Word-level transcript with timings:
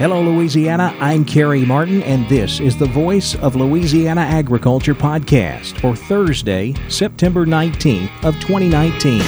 Hello, 0.00 0.22
Louisiana. 0.22 0.96
I'm 0.98 1.26
Carey 1.26 1.66
Martin, 1.66 2.02
and 2.04 2.26
this 2.26 2.58
is 2.58 2.74
the 2.74 2.86
Voice 2.86 3.34
of 3.34 3.54
Louisiana 3.54 4.22
Agriculture 4.22 4.94
podcast 4.94 5.78
for 5.78 5.94
Thursday, 5.94 6.72
September 6.88 7.44
19th 7.44 8.08
of 8.24 8.34
2019. 8.40 9.20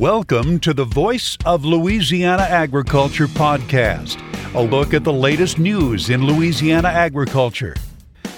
Welcome 0.00 0.58
to 0.60 0.72
the 0.72 0.86
Voice 0.86 1.36
of 1.44 1.66
Louisiana 1.66 2.44
Agriculture 2.44 3.26
podcast, 3.26 4.18
a 4.54 4.62
look 4.62 4.94
at 4.94 5.04
the 5.04 5.12
latest 5.12 5.58
news 5.58 6.08
in 6.08 6.24
Louisiana 6.24 6.88
agriculture. 6.88 7.74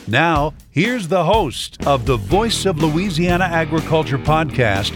Now, 0.08 0.54
here's 0.70 1.06
the 1.06 1.22
host 1.22 1.86
of 1.86 2.06
the 2.06 2.16
Voice 2.16 2.64
of 2.64 2.82
Louisiana 2.82 3.44
Agriculture 3.44 4.16
podcast, 4.16 4.94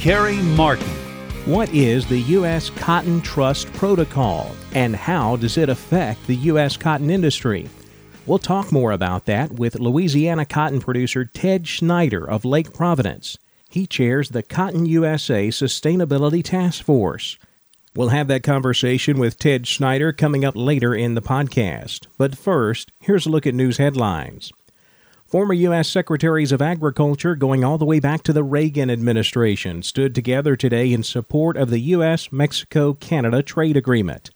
Carey 0.00 0.38
Martin. 0.38 0.88
What 1.44 1.72
is 1.72 2.04
the 2.04 2.18
U.S. 2.18 2.68
Cotton 2.68 3.20
Trust 3.20 3.72
Protocol 3.74 4.56
and 4.74 4.96
how 4.96 5.36
does 5.36 5.56
it 5.56 5.68
affect 5.68 6.26
the 6.26 6.34
U.S. 6.34 6.76
cotton 6.76 7.10
industry? 7.10 7.70
We'll 8.26 8.40
talk 8.40 8.72
more 8.72 8.90
about 8.90 9.26
that 9.26 9.52
with 9.52 9.78
Louisiana 9.78 10.44
cotton 10.44 10.80
producer 10.80 11.24
Ted 11.24 11.68
Schneider 11.68 12.28
of 12.28 12.44
Lake 12.44 12.74
Providence. 12.74 13.38
He 13.70 13.86
chairs 13.86 14.30
the 14.30 14.42
Cotton 14.42 14.84
USA 14.86 15.46
Sustainability 15.46 16.42
Task 16.42 16.82
Force. 16.82 17.38
We'll 17.98 18.10
have 18.10 18.28
that 18.28 18.44
conversation 18.44 19.18
with 19.18 19.40
Ted 19.40 19.66
Schneider 19.66 20.12
coming 20.12 20.44
up 20.44 20.54
later 20.54 20.94
in 20.94 21.16
the 21.16 21.20
podcast. 21.20 22.06
But 22.16 22.38
first, 22.38 22.92
here's 23.00 23.26
a 23.26 23.28
look 23.28 23.44
at 23.44 23.56
news 23.56 23.78
headlines. 23.78 24.52
Former 25.26 25.52
U.S. 25.52 25.88
Secretaries 25.88 26.52
of 26.52 26.62
Agriculture, 26.62 27.34
going 27.34 27.64
all 27.64 27.76
the 27.76 27.84
way 27.84 27.98
back 27.98 28.22
to 28.22 28.32
the 28.32 28.44
Reagan 28.44 28.88
administration, 28.88 29.82
stood 29.82 30.14
together 30.14 30.54
today 30.54 30.92
in 30.92 31.02
support 31.02 31.56
of 31.56 31.70
the 31.70 31.80
U.S. 31.80 32.30
Mexico 32.30 32.94
Canada 32.94 33.42
trade 33.42 33.76
agreement. 33.76 34.30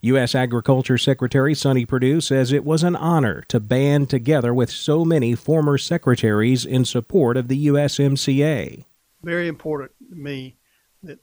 U.S. 0.00 0.34
Agriculture 0.34 0.98
Secretary 0.98 1.54
Sonny 1.54 1.86
Perdue 1.86 2.20
says 2.20 2.50
it 2.50 2.64
was 2.64 2.82
an 2.82 2.96
honor 2.96 3.44
to 3.46 3.60
band 3.60 4.10
together 4.10 4.52
with 4.52 4.70
so 4.70 5.04
many 5.04 5.36
former 5.36 5.78
secretaries 5.78 6.64
in 6.64 6.84
support 6.84 7.36
of 7.36 7.46
the 7.46 7.68
USMCA. 7.68 8.84
Very 9.22 9.46
important 9.46 9.92
to 10.10 10.16
me 10.16 10.56
that 11.04 11.20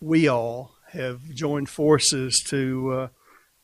we 0.00 0.28
all 0.28 0.76
have 0.92 1.22
joined 1.34 1.68
forces 1.68 2.42
to 2.48 2.92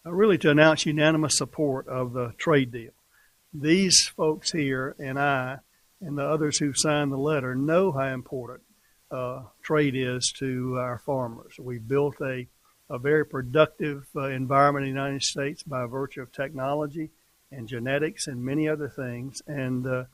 uh, 0.07 0.11
really 0.11 0.39
to 0.39 0.51
announce 0.51 0.87
unanimous 0.87 1.37
support 1.37 1.87
of 1.89 2.13
the 2.13 2.33
trade 2.39 2.73
deal. 2.73 2.93
These 3.53 4.07
folks 4.09 4.53
here 4.53 4.95
and 4.99 5.19
I 5.19 5.59
and 6.01 6.17
the 6.17 6.27
others 6.27 6.59
who 6.59 6.73
signed 6.75 7.13
the 7.13 7.17
letter 7.19 7.55
know 7.55 7.93
how 7.93 8.07
important 8.07 8.63
uh, 9.11 9.43
trade 9.63 9.95
is 9.97 10.33
to 10.39 10.77
our 10.77 10.99
farmers. 10.99 11.55
We've 11.59 11.87
built 11.87 12.17
a, 12.21 12.47
a 12.91 12.99
very 12.99 13.25
productive 13.25 14.07
uh, 14.15 14.29
environment 14.29 14.87
in 14.87 14.95
the 14.95 15.01
United 15.01 15.23
States 15.23 15.63
by 15.63 15.87
virtue 15.87 16.23
of 16.23 16.33
technology 16.33 17.11
and 17.51 17.69
genetics 17.69 18.27
and 18.27 18.45
many 18.45 18.69
other 18.69 18.89
things. 18.89 19.43
And 19.47 19.87
uh, 19.87 20.05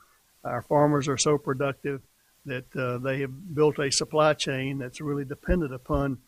our 0.43 0.61
farmers 0.61 1.07
are 1.07 1.17
so 1.17 1.37
productive 1.37 2.01
that 2.45 2.75
uh, 2.75 2.97
they 2.99 3.21
have 3.21 3.55
built 3.55 3.79
a 3.79 3.91
supply 3.91 4.33
chain 4.33 4.77
that's 4.77 5.01
really 5.01 5.25
dependent 5.25 5.73
upon 5.73 6.19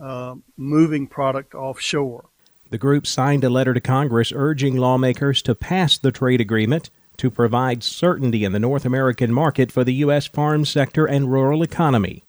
uh, 0.00 0.34
moving 0.56 1.06
product 1.06 1.54
offshore. 1.54 2.26
The 2.70 2.78
group 2.78 3.06
signed 3.06 3.44
a 3.44 3.50
letter 3.50 3.74
to 3.74 3.80
Congress 3.80 4.32
urging 4.34 4.76
lawmakers 4.76 5.42
to 5.42 5.54
pass 5.54 5.98
the 5.98 6.10
trade 6.10 6.40
agreement 6.40 6.90
to 7.18 7.30
provide 7.30 7.82
certainty 7.82 8.44
in 8.44 8.52
the 8.52 8.58
North 8.58 8.84
American 8.84 9.32
market 9.32 9.70
for 9.70 9.84
the 9.84 9.94
U.S. 9.94 10.26
farm 10.26 10.64
sector 10.64 11.06
and 11.06 11.30
rural 11.30 11.62
economy. 11.62 12.24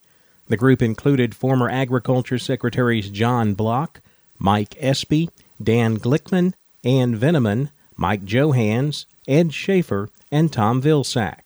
The 0.47 0.58
group 0.58 0.81
included 0.81 1.33
former 1.33 1.69
Agriculture 1.69 2.38
Secretaries 2.38 3.09
John 3.09 3.55
Block, 3.55 4.02
Mike 4.37 4.76
Espy, 4.80 5.30
Dan 5.61 5.97
Glickman, 5.97 6.53
Ann 6.83 7.15
Veneman, 7.15 7.71
Mike 7.95 8.26
Johanns, 8.26 9.08
Ed 9.27 9.49
Schafer, 9.49 10.09
and 10.32 10.53
Tom 10.53 10.82
Vilsack. 10.82 11.45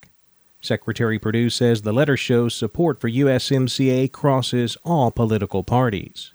Secretary 0.62 1.18
Perdue 1.18 1.50
says 1.50 1.82
the 1.82 1.94
letter 1.94 2.18
shows 2.18 2.54
support 2.54 3.00
for 3.00 3.10
USMCA 3.10 4.12
crosses 4.12 4.78
all 4.84 5.12
political 5.12 5.64
parties. 5.64 6.34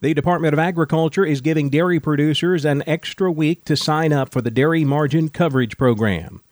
The 0.00 0.14
Department 0.14 0.52
of 0.52 0.60
Agriculture 0.60 1.24
is 1.24 1.40
giving 1.40 1.70
dairy 1.70 1.98
producers 1.98 2.64
an 2.64 2.84
extra 2.86 3.32
week 3.32 3.64
to 3.64 3.76
sign 3.76 4.12
up 4.12 4.30
for 4.30 4.40
the 4.40 4.50
Dairy 4.50 4.84
Margin 4.84 5.28
Coverage 5.28 5.76
Program. 5.76 6.42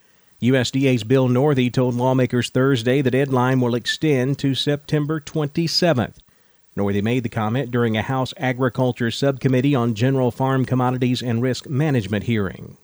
USDA's 0.42 1.04
Bill 1.04 1.28
Northey 1.28 1.72
told 1.72 1.94
lawmakers 1.94 2.50
Thursday 2.50 3.02
the 3.02 3.10
deadline 3.10 3.60
will 3.60 3.74
extend 3.74 4.38
to 4.40 4.54
September 4.54 5.20
27th. 5.20 6.16
Northey 6.76 7.02
made 7.02 7.22
the 7.22 7.28
comment 7.28 7.70
during 7.70 7.96
a 7.96 8.02
House 8.02 8.34
Agriculture 8.36 9.10
Subcommittee 9.10 9.74
on 9.74 9.94
General 9.94 10.30
Farm 10.30 10.64
Commodities 10.64 11.22
and 11.22 11.40
Risk 11.40 11.68
Management 11.68 12.24
hearing. 12.24 12.76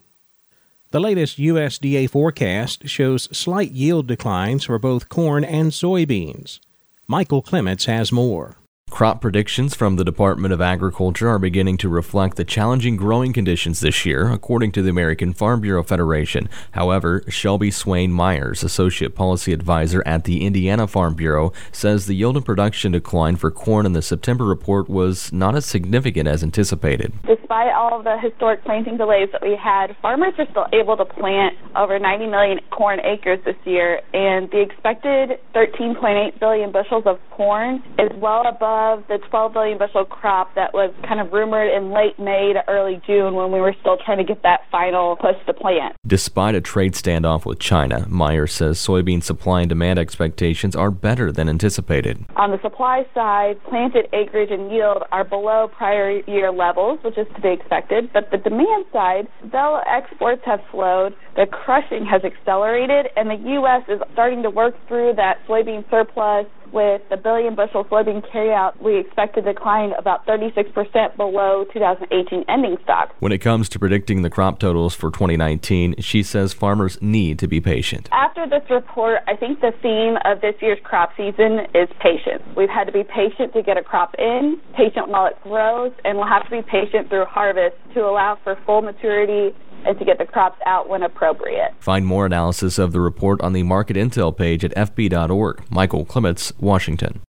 The 0.92 1.00
latest 1.00 1.38
USDA 1.38 2.10
forecast 2.10 2.86
shows 2.86 3.34
slight 3.34 3.70
yield 3.70 4.06
declines 4.06 4.64
for 4.64 4.78
both 4.78 5.08
corn 5.08 5.42
and 5.42 5.72
soybeans. 5.72 6.58
Michael 7.06 7.40
Clements 7.40 7.86
has 7.86 8.12
more. 8.12 8.56
Crop 8.92 9.22
predictions 9.22 9.74
from 9.74 9.96
the 9.96 10.04
Department 10.04 10.52
of 10.52 10.60
Agriculture 10.60 11.26
are 11.26 11.38
beginning 11.38 11.78
to 11.78 11.88
reflect 11.88 12.36
the 12.36 12.44
challenging 12.44 12.94
growing 12.94 13.32
conditions 13.32 13.80
this 13.80 14.04
year, 14.04 14.30
according 14.30 14.70
to 14.72 14.82
the 14.82 14.90
American 14.90 15.32
Farm 15.32 15.62
Bureau 15.62 15.82
Federation. 15.82 16.46
However, 16.72 17.24
Shelby 17.26 17.70
Swain 17.70 18.12
Myers, 18.12 18.62
Associate 18.62 19.12
Policy 19.12 19.54
Advisor 19.54 20.02
at 20.04 20.24
the 20.24 20.44
Indiana 20.44 20.86
Farm 20.86 21.14
Bureau, 21.14 21.54
says 21.72 22.04
the 22.04 22.14
yield 22.14 22.36
and 22.36 22.44
production 22.44 22.92
decline 22.92 23.36
for 23.36 23.50
corn 23.50 23.86
in 23.86 23.94
the 23.94 24.02
September 24.02 24.44
report 24.44 24.90
was 24.90 25.32
not 25.32 25.56
as 25.56 25.64
significant 25.64 26.28
as 26.28 26.42
anticipated. 26.42 27.14
Despite 27.26 27.72
all 27.72 27.98
of 27.98 28.04
the 28.04 28.18
historic 28.18 28.62
planting 28.62 28.98
delays 28.98 29.30
that 29.32 29.40
we 29.40 29.56
had, 29.56 29.96
farmers 30.02 30.34
are 30.36 30.46
still 30.50 30.66
able 30.74 30.98
to 30.98 31.06
plant 31.06 31.56
over 31.76 31.98
90 31.98 32.26
million 32.26 32.60
corn 32.70 33.00
acres 33.00 33.40
this 33.46 33.56
year, 33.64 34.02
and 34.12 34.50
the 34.50 34.60
expected 34.60 35.40
13.8 35.54 36.38
billion 36.38 36.70
bushels 36.70 37.04
of 37.06 37.18
corn 37.30 37.82
is 37.98 38.10
well 38.16 38.46
above 38.46 38.81
of 38.82 39.06
the 39.08 39.18
12 39.30 39.52
billion 39.52 39.78
bushel 39.78 40.04
crop 40.04 40.54
that 40.54 40.74
was 40.74 40.92
kind 41.06 41.20
of 41.20 41.32
rumored 41.32 41.70
in 41.72 41.92
late 41.92 42.18
May 42.18 42.52
to 42.52 42.62
early 42.68 43.00
June 43.06 43.34
when 43.34 43.52
we 43.52 43.60
were 43.60 43.74
still 43.80 43.96
trying 44.04 44.18
to 44.18 44.24
get 44.24 44.42
that 44.42 44.62
final 44.70 45.16
push 45.16 45.36
to 45.46 45.54
plant. 45.54 45.94
Despite 46.06 46.54
a 46.54 46.60
trade 46.60 46.94
standoff 46.94 47.44
with 47.44 47.58
China, 47.58 48.06
Myers 48.08 48.52
says 48.52 48.78
soybean 48.78 49.22
supply 49.22 49.60
and 49.60 49.68
demand 49.68 49.98
expectations 49.98 50.74
are 50.74 50.90
better 50.90 51.30
than 51.30 51.48
anticipated. 51.48 52.24
On 52.36 52.50
the 52.50 52.60
supply 52.60 53.06
side, 53.14 53.62
planted 53.68 54.08
acreage 54.12 54.50
and 54.50 54.70
yield 54.70 55.04
are 55.12 55.24
below 55.24 55.68
prior 55.68 56.20
year 56.26 56.50
levels, 56.50 56.98
which 57.02 57.16
is 57.16 57.26
to 57.34 57.40
be 57.40 57.50
expected, 57.50 58.12
but 58.12 58.30
the 58.30 58.38
demand 58.38 58.86
side, 58.92 59.28
though 59.52 59.80
exports 59.86 60.42
have 60.44 60.60
slowed, 60.70 61.14
the 61.36 61.46
crushing 61.46 62.04
has 62.04 62.22
accelerated, 62.24 63.06
and 63.16 63.30
the 63.30 63.50
U.S. 63.52 63.82
is 63.88 64.00
starting 64.12 64.42
to 64.42 64.50
work 64.50 64.74
through 64.88 65.14
that 65.16 65.38
soybean 65.46 65.88
surplus 65.90 66.46
with 66.72 67.02
the 67.10 67.16
billion 67.16 67.54
bushel 67.54 67.84
soybean 67.84 68.24
carryout, 68.30 68.80
we 68.80 68.98
expect 68.98 69.34
to 69.34 69.42
decline 69.42 69.92
about 69.98 70.26
36% 70.26 71.16
below 71.16 71.64
2018 71.72 72.44
ending 72.48 72.76
stock. 72.82 73.14
When 73.20 73.32
it 73.32 73.38
comes 73.38 73.68
to 73.70 73.78
predicting 73.78 74.22
the 74.22 74.30
crop 74.30 74.58
totals 74.58 74.94
for 74.94 75.10
2019, 75.10 75.96
she 76.00 76.22
says 76.22 76.52
farmers 76.52 76.98
need 77.00 77.38
to 77.38 77.46
be 77.46 77.60
patient. 77.60 78.08
After 78.12 78.48
this 78.48 78.62
report, 78.70 79.20
I 79.26 79.36
think 79.36 79.60
the 79.60 79.72
theme 79.82 80.16
of 80.24 80.40
this 80.40 80.54
year's 80.60 80.78
crop 80.82 81.12
season 81.16 81.66
is 81.74 81.88
patience. 82.00 82.42
We've 82.56 82.68
had 82.68 82.84
to 82.84 82.92
be 82.92 83.04
patient 83.04 83.52
to 83.54 83.62
get 83.62 83.76
a 83.76 83.82
crop 83.82 84.14
in, 84.18 84.60
patient 84.74 85.08
while 85.08 85.26
it 85.26 85.36
grows, 85.42 85.92
and 86.04 86.16
we'll 86.16 86.26
have 86.26 86.44
to 86.44 86.50
be 86.50 86.62
patient 86.62 87.08
through 87.08 87.26
harvest 87.26 87.76
to 87.94 88.00
allow 88.00 88.38
for 88.42 88.56
full 88.66 88.82
maturity 88.82 89.54
and 89.84 89.98
to 89.98 90.04
get 90.04 90.18
the 90.18 90.26
crops 90.26 90.60
out 90.66 90.88
when 90.88 91.02
appropriate. 91.02 91.74
Find 91.80 92.06
more 92.06 92.26
analysis 92.26 92.78
of 92.78 92.92
the 92.92 93.00
report 93.00 93.40
on 93.40 93.52
the 93.52 93.62
Market 93.62 93.96
Intel 93.96 94.36
page 94.36 94.64
at 94.64 94.74
fb.org. 94.74 95.64
Michael 95.70 96.04
Clements, 96.04 96.52
Washington. 96.58 97.20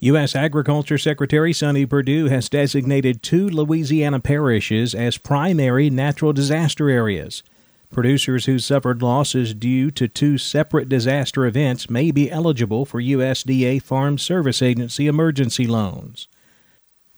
U.S. 0.00 0.36
Agriculture 0.36 0.96
Secretary 0.96 1.52
Sonny 1.52 1.84
Perdue 1.84 2.26
has 2.26 2.48
designated 2.48 3.20
two 3.20 3.48
Louisiana 3.48 4.20
parishes 4.20 4.94
as 4.94 5.18
primary 5.18 5.90
natural 5.90 6.32
disaster 6.32 6.88
areas. 6.88 7.42
Producers 7.90 8.44
who 8.44 8.60
suffered 8.60 9.02
losses 9.02 9.54
due 9.54 9.90
to 9.92 10.06
two 10.06 10.38
separate 10.38 10.88
disaster 10.88 11.46
events 11.46 11.90
may 11.90 12.12
be 12.12 12.30
eligible 12.30 12.84
for 12.84 13.00
USDA 13.00 13.82
Farm 13.82 14.18
Service 14.18 14.62
Agency 14.62 15.08
emergency 15.08 15.66
loans. 15.66 16.28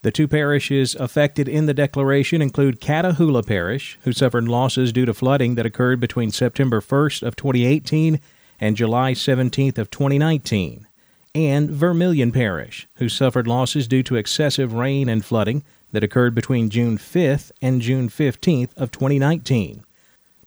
The 0.03 0.11
two 0.11 0.29
parishes 0.29 0.95
affected 0.95 1.47
in 1.47 1.67
the 1.67 1.75
declaration 1.75 2.41
include 2.41 2.81
Catahoula 2.81 3.47
Parish, 3.47 3.99
who 4.03 4.13
suffered 4.13 4.49
losses 4.49 4.93
due 4.93 5.05
to 5.05 5.13
flooding 5.13 5.57
that 5.57 5.67
occurred 5.67 6.01
between 6.01 6.31
September 6.31 6.81
1st 6.81 7.23
of 7.23 7.37
2018 7.37 8.19
and 8.59 8.77
July 8.77 9.13
17th 9.13 9.77
of 9.77 9.91
2019, 9.91 10.87
and 11.35 11.71
Vermilion 11.71 12.33
Parish, 12.33 12.89
who 12.95 13.11
suffered 13.11 13.47
losses 13.47 13.87
due 13.87 14.03
to 14.05 14.17
excessive 14.17 14.73
rain 14.73 15.11
and 15.11 15.23
flooding 15.23 15.63
that 15.93 16.05
occurred 16.05 16.35
between 16.35 16.71
June 16.71 16.97
5th 16.97 17.53
and 17.61 17.83
June 17.83 18.09
15th 18.09 18.71
of 18.79 18.91
2019. 18.91 19.85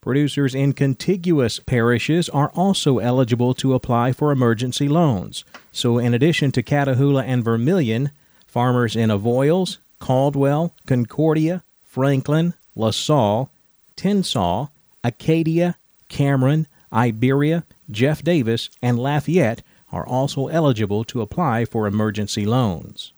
Producers 0.01 0.55
in 0.55 0.73
contiguous 0.73 1.59
parishes 1.59 2.27
are 2.29 2.50
also 2.55 2.97
eligible 2.97 3.53
to 3.53 3.75
apply 3.75 4.13
for 4.13 4.31
emergency 4.31 4.88
loans. 4.88 5.45
So, 5.71 6.00
in 6.00 6.15
addition 6.15 6.51
to 6.53 6.63
Catahoula 6.63 7.23
and 7.23 7.44
Vermilion, 7.44 8.09
farmers 8.53 8.95
in 8.95 9.09
Avoyelles, 9.09 9.79
Caldwell, 9.97 10.75
Concordia, 10.85 11.63
Franklin, 11.81 12.53
LaSalle, 12.75 13.50
Tensas, 13.97 14.69
Acadia, 15.03 15.79
Cameron, 16.07 16.67
Iberia, 16.94 17.65
Jeff 17.89 18.21
Davis, 18.21 18.69
and 18.79 19.00
Lafayette 19.00 19.63
are 19.91 20.05
also 20.05 20.47
eligible 20.50 21.03
to 21.05 21.21
apply 21.21 21.65
for 21.65 21.88
emergency 21.88 22.45
loans. 22.45 23.11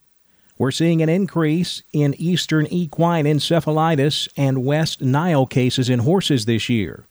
We're 0.58 0.72
seeing 0.72 1.02
an 1.02 1.10
increase 1.10 1.84
in 1.92 2.14
eastern 2.18 2.66
equine 2.68 3.26
encephalitis 3.26 4.30
and 4.38 4.64
West 4.64 5.02
Nile 5.02 5.46
cases 5.46 5.90
in 5.90 6.00
horses 6.00 6.46
this 6.46 6.70
year. 6.70 7.08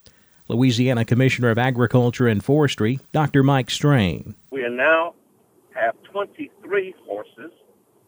Louisiana 0.49 1.05
Commissioner 1.05 1.51
of 1.51 1.59
Agriculture 1.59 2.27
and 2.27 2.43
Forestry, 2.43 3.01
Dr. 3.13 3.43
Mike 3.43 3.71
Strain. 3.71 4.35
We 4.51 4.67
now 4.71 5.15
have 5.75 5.95
23 6.05 6.95
horses 7.07 7.51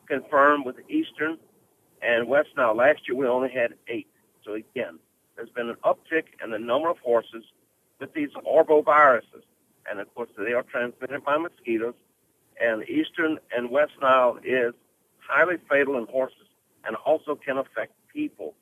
confirmed 0.07 0.65
with 0.65 0.77
Eastern 0.89 1.39
and 2.03 2.29
West 2.29 2.51
Nile. 2.57 2.77
Last 2.77 3.01
year 3.09 3.17
we 3.17 3.27
only 3.27 3.51
had 3.51 3.75
eight. 3.89 4.09
So 4.45 4.55
again, 4.55 4.99
there's 5.37 5.51
been 5.51 5.69
an 5.69 5.77
uptick 5.85 6.25
in 6.43 6.51
the 6.51 6.59
number 6.59 6.89
of 6.89 6.99
horses 6.99 7.45
with 8.01 8.13
these 8.15 8.31
arboviruses. 8.47 9.43
And 9.91 10.01
of 10.01 10.13
course, 10.15 10.31
they 10.37 10.53
are 10.53 10.63
transmitted 10.63 11.25
by 11.25 11.37
mosquitoes. 11.37 11.95
And 12.61 12.89
Eastern 12.89 13.39
and 13.57 13.71
West 13.71 13.93
Nile 14.01 14.39
is 14.43 14.73
highly 15.19 15.57
fatal 15.69 15.99
in 15.99 16.07
horses 16.07 16.49
and 16.85 16.97
also 17.05 17.35
can 17.35 17.59
affect 17.59 17.93
people. 18.13 18.55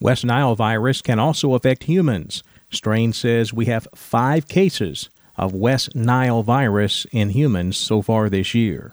West 0.00 0.24
Nile 0.24 0.54
virus 0.54 1.02
can 1.02 1.18
also 1.18 1.54
affect 1.54 1.84
humans. 1.84 2.42
Strain 2.70 3.12
says 3.12 3.52
we 3.52 3.66
have 3.66 3.86
five 3.94 4.48
cases 4.48 5.10
of 5.36 5.52
West 5.52 5.94
Nile 5.94 6.42
virus 6.42 7.06
in 7.12 7.30
humans 7.30 7.76
so 7.76 8.02
far 8.02 8.28
this 8.28 8.54
year. 8.54 8.92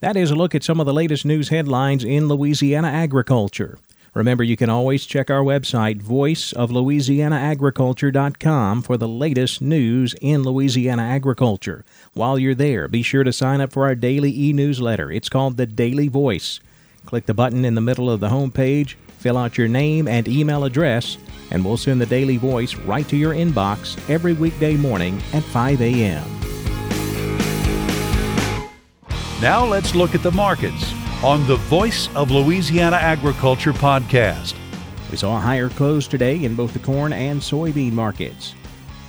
That 0.00 0.16
is 0.16 0.30
a 0.30 0.36
look 0.36 0.54
at 0.54 0.62
some 0.62 0.78
of 0.78 0.86
the 0.86 0.94
latest 0.94 1.24
news 1.24 1.48
headlines 1.48 2.04
in 2.04 2.28
Louisiana 2.28 2.86
agriculture. 2.86 3.80
Remember, 4.14 4.44
you 4.44 4.56
can 4.56 4.70
always 4.70 5.04
check 5.04 5.28
our 5.28 5.42
website, 5.42 6.00
voiceoflouisianaagriculture.com, 6.02 8.82
for 8.82 8.96
the 8.96 9.08
latest 9.08 9.60
news 9.60 10.14
in 10.20 10.44
Louisiana 10.44 11.02
agriculture. 11.02 11.84
While 12.14 12.38
you're 12.38 12.54
there, 12.54 12.86
be 12.86 13.02
sure 13.02 13.24
to 13.24 13.32
sign 13.32 13.60
up 13.60 13.72
for 13.72 13.86
our 13.86 13.96
daily 13.96 14.30
e 14.30 14.52
newsletter. 14.52 15.10
It's 15.10 15.28
called 15.28 15.56
The 15.56 15.66
Daily 15.66 16.06
Voice. 16.06 16.60
Click 17.04 17.26
the 17.26 17.34
button 17.34 17.64
in 17.64 17.74
the 17.74 17.80
middle 17.80 18.08
of 18.08 18.20
the 18.20 18.28
home 18.28 18.52
page, 18.52 18.96
fill 19.18 19.36
out 19.36 19.58
your 19.58 19.66
name 19.66 20.06
and 20.06 20.28
email 20.28 20.62
address, 20.62 21.18
and 21.50 21.64
we'll 21.64 21.76
send 21.76 22.00
the 22.00 22.06
Daily 22.06 22.36
Voice 22.36 22.76
right 22.76 23.08
to 23.08 23.16
your 23.16 23.34
inbox 23.34 23.98
every 24.08 24.34
weekday 24.34 24.76
morning 24.76 25.20
at 25.32 25.42
5 25.42 25.82
a.m. 25.82 26.22
Now 29.40 29.64
let's 29.64 29.94
look 29.94 30.16
at 30.16 30.24
the 30.24 30.32
markets 30.32 30.92
on 31.22 31.46
the 31.46 31.54
Voice 31.54 32.12
of 32.16 32.32
Louisiana 32.32 32.96
Agriculture 32.96 33.72
podcast. 33.72 34.56
We 35.12 35.16
saw 35.16 35.36
a 35.36 35.40
higher 35.40 35.68
close 35.68 36.08
today 36.08 36.42
in 36.42 36.56
both 36.56 36.72
the 36.72 36.80
corn 36.80 37.12
and 37.12 37.40
soybean 37.40 37.92
markets. 37.92 38.56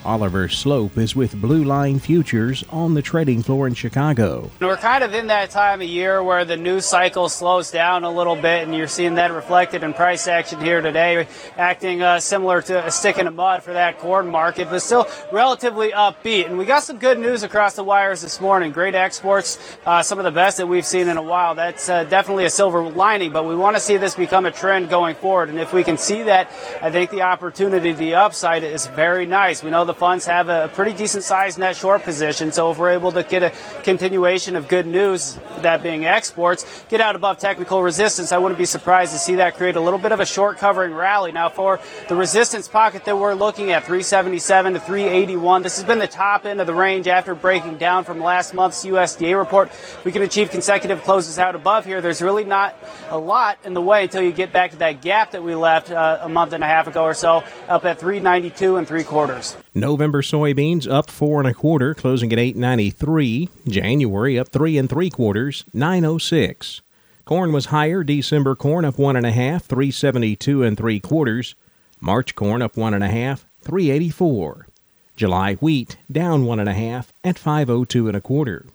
Oliver 0.05 0.47
Sloup 0.47 0.97
is 0.97 1.15
with 1.15 1.39
Blue 1.41 1.63
Line 1.63 1.99
Futures 1.99 2.63
on 2.69 2.93
the 2.93 3.01
trading 3.01 3.43
floor 3.43 3.67
in 3.67 3.73
Chicago. 3.73 4.49
We're 4.61 4.77
kind 4.77 5.03
of 5.03 5.13
in 5.13 5.27
that 5.27 5.49
time 5.49 5.81
of 5.81 5.87
year 5.87 6.23
where 6.23 6.45
the 6.45 6.55
news 6.55 6.85
cycle 6.85 7.27
slows 7.27 7.69
down 7.69 8.03
a 8.03 8.09
little 8.09 8.35
bit, 8.35 8.63
and 8.63 8.73
you're 8.73 8.87
seeing 8.87 9.15
that 9.15 9.31
reflected 9.31 9.83
in 9.83 9.93
price 9.93 10.27
action 10.27 10.61
here 10.61 10.81
today, 10.81 11.27
acting 11.57 12.01
uh, 12.01 12.19
similar 12.19 12.61
to 12.61 12.85
a 12.85 12.91
stick 12.91 13.17
in 13.17 13.25
the 13.25 13.31
mud 13.31 13.61
for 13.61 13.73
that 13.73 13.99
corn 13.99 14.29
market, 14.29 14.69
but 14.69 14.79
still 14.79 15.07
relatively 15.31 15.91
upbeat. 15.91 16.45
And 16.45 16.57
we 16.57 16.65
got 16.65 16.83
some 16.83 16.97
good 16.97 17.19
news 17.19 17.43
across 17.43 17.75
the 17.75 17.83
wires 17.83 18.21
this 18.21 18.39
morning. 18.39 18.71
Great 18.71 18.95
exports, 18.95 19.59
uh, 19.85 20.01
some 20.01 20.17
of 20.17 20.23
the 20.23 20.31
best 20.31 20.57
that 20.57 20.67
we've 20.67 20.85
seen 20.85 21.09
in 21.09 21.17
a 21.17 21.21
while. 21.21 21.55
That's 21.55 21.89
uh, 21.89 22.05
definitely 22.05 22.45
a 22.45 22.49
silver 22.49 22.83
lining, 22.89 23.31
but 23.31 23.45
we 23.45 23.55
want 23.55 23.75
to 23.75 23.81
see 23.81 23.97
this 23.97 24.15
become 24.15 24.45
a 24.45 24.51
trend 24.51 24.89
going 24.89 25.15
forward. 25.15 25.49
And 25.49 25.59
if 25.59 25.73
we 25.73 25.83
can 25.83 25.97
see 25.97 26.23
that, 26.23 26.49
I 26.81 26.89
think 26.89 27.11
the 27.11 27.23
opportunity, 27.23 27.91
the 27.91 28.15
upside 28.15 28.63
is 28.63 28.87
very 28.87 29.25
nice. 29.25 29.61
We 29.61 29.69
know 29.71 29.88
the 29.89 29.93
funds 29.95 30.27
have 30.27 30.49
a 30.49 30.69
pretty 30.75 30.93
decent 30.93 31.23
sized 31.23 31.57
net 31.57 31.75
short 31.75 32.03
position. 32.03 32.51
So 32.51 32.69
if 32.69 32.77
we're 32.77 32.91
able 32.91 33.11
to 33.13 33.23
get 33.23 33.41
a 33.41 33.51
continuation 33.81 34.55
of 34.55 34.67
good 34.67 34.85
news, 34.85 35.39
that 35.61 35.81
being 35.81 36.05
exports, 36.05 36.63
get 36.89 37.01
out 37.01 37.15
above 37.15 37.39
technical 37.39 37.81
resistance, 37.81 38.31
I 38.31 38.37
wouldn't 38.37 38.59
be 38.59 38.65
surprised 38.65 39.13
to 39.13 39.17
see 39.17 39.35
that 39.35 39.55
create 39.55 39.75
a 39.75 39.81
little 39.81 39.97
bit 39.97 40.11
of 40.11 40.19
a 40.19 40.27
short 40.27 40.59
covering 40.59 40.93
rally. 40.93 41.31
Now 41.31 41.49
for 41.49 41.79
the 42.07 42.15
resistance 42.15 42.67
pocket 42.67 43.05
that 43.05 43.17
we're 43.17 43.33
looking 43.33 43.71
at, 43.71 43.83
377 43.83 44.73
to 44.73 44.79
381, 44.79 45.63
this 45.63 45.77
has 45.77 45.85
been 45.85 45.97
the 45.97 46.07
top 46.07 46.45
end 46.45 46.61
of 46.61 46.67
the 46.67 46.75
range 46.75 47.07
after 47.07 47.33
breaking 47.33 47.77
down 47.77 48.03
from 48.03 48.19
last 48.19 48.53
month's 48.53 48.85
USDA 48.85 49.35
report. 49.35 49.71
We 50.05 50.11
can 50.11 50.21
achieve 50.21 50.51
consecutive 50.51 51.01
closes 51.01 51.39
out 51.39 51.55
above 51.55 51.85
here. 51.85 51.99
There's 51.99 52.21
really 52.21 52.43
not 52.43 52.77
a 53.09 53.17
lot 53.17 53.57
in 53.63 53.73
the 53.73 53.81
way 53.81 54.03
until 54.03 54.21
you 54.21 54.31
get 54.31 54.53
back 54.53 54.69
to 54.71 54.77
that 54.77 55.01
gap 55.01 55.31
that 55.31 55.41
we 55.41 55.55
left 55.55 55.89
uh, 55.89 56.19
a 56.21 56.29
month 56.29 56.53
and 56.53 56.63
a 56.63 56.67
half 56.67 56.85
ago 56.85 57.03
or 57.03 57.15
so, 57.15 57.43
up 57.67 57.85
at 57.85 57.99
392 57.99 58.77
and 58.77 58.87
three 58.87 59.03
quarters. 59.03 59.57
November 59.79 60.21
soybeans 60.21 60.89
up 60.91 61.09
four 61.09 61.39
and 61.39 61.47
a 61.47 61.53
quarter, 61.53 61.93
closing 61.93 62.33
at 62.33 62.39
893. 62.39 63.49
January 63.67 64.37
up 64.37 64.49
three 64.49 64.77
and 64.77 64.89
three 64.89 65.09
quarters, 65.09 65.63
906. 65.73 66.81
Corn 67.25 67.51
was 67.53 67.67
higher. 67.67 68.03
December 68.03 68.55
corn 68.55 68.83
up 68.83 68.97
one 68.97 69.15
and 69.15 69.25
a 69.25 69.31
half, 69.31 69.65
372 69.65 70.63
and 70.63 70.77
three 70.77 70.99
quarters. 70.99 71.55
March 72.01 72.35
corn 72.35 72.61
up 72.61 72.75
one 72.75 72.93
and 72.93 73.03
a 73.03 73.09
half, 73.09 73.45
384. 73.61 74.67
July 75.15 75.55
wheat 75.55 75.97
down 76.11 76.45
one 76.45 76.59
and 76.59 76.69
a 76.69 76.73
half 76.73 77.13
at 77.23 77.37
502 77.37 78.07
and 78.07 78.17
a 78.17 78.21
quarter. 78.21 78.65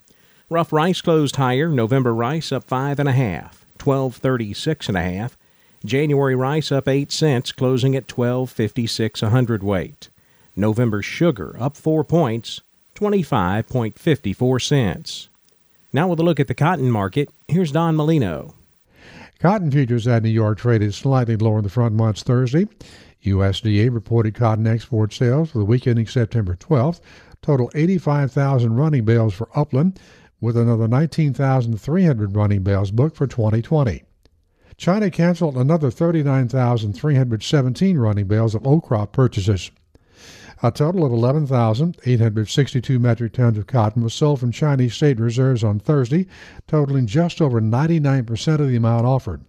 Rough 0.49 0.73
rice 0.73 1.01
closed 1.01 1.37
higher. 1.37 1.69
November 1.69 2.15
rice 2.15 2.53
up 2.53 2.65
five 2.65 2.99
and 2.99 3.09
a 3.09 3.13
half, 3.13 3.67
1236 3.83 4.89
and 4.89 4.97
a 4.97 5.03
half. 5.03 5.37
January 5.85 6.35
rice 6.35 6.71
up 6.71 6.87
8 6.87 7.11
cents, 7.11 7.53
closing 7.53 7.95
at 7.95 8.11
1256 8.11 9.23
a 9.23 9.31
hundredweight. 9.31 10.09
November 10.57 11.03
sugar 11.03 11.57
up 11.59 11.77
4 11.77 12.05
points, 12.05 12.61
25.54 12.95 14.63
cents. 14.63 15.29
Now 15.93 16.09
with 16.09 16.21
a 16.21 16.23
look 16.23 16.41
at 16.41 16.49
the 16.49 16.55
cotton 16.55 16.91
market, 16.91 17.29
here's 17.49 17.73
Don 17.73 17.97
Molino. 17.97 18.55
Cotton 19.39 19.71
futures 19.71 20.07
at 20.07 20.23
New 20.23 20.31
York 20.31 20.59
traded 20.59 20.95
slightly 20.95 21.37
lower 21.37 21.59
in 21.59 21.65
the 21.65 21.71
front 21.71 21.95
months 21.95 22.23
Thursday. 22.23 22.67
USDA 23.25 23.93
reported 23.93 24.35
cotton 24.35 24.67
export 24.67 25.13
sales 25.13 25.51
for 25.51 25.59
the 25.59 25.65
week 25.65 25.87
ending 25.87 26.07
September 26.07 26.55
12th 26.55 27.01
total 27.45 27.71
85,000 27.75 28.75
running 28.75 29.05
bales 29.05 29.35
for 29.35 29.51
Upland, 29.55 30.01
with 30.41 30.57
another 30.57 30.89
19,300 30.89 32.35
running 32.35 32.63
bales 32.63 32.91
booked 32.91 33.17
for 33.17 33.27
2020. 33.27 34.03
China 34.77 35.11
canceled 35.11 35.57
another 35.57 35.91
39,317 35.91 37.99
running 37.99 38.27
bales 38.27 38.55
of 38.55 38.67
old 38.67 38.83
crop 38.83 39.13
purchases. 39.13 39.71
A 40.65 40.71
total 40.71 41.05
of 41.05 41.13
11,862 41.13 42.99
metric 42.99 43.35
tons 43.35 43.59
of 43.59 43.67
cotton 43.67 44.03
was 44.03 44.15
sold 44.15 44.41
from 44.41 44.51
Chinese 44.51 44.95
state 44.95 45.21
reserves 45.21 45.63
on 45.63 45.79
Thursday, 45.79 46.27
totaling 46.67 47.07
just 47.07 47.43
over 47.43 47.61
99% 47.61 48.61
of 48.61 48.69
the 48.69 48.77
amount 48.77 49.05
offered. 49.05 49.45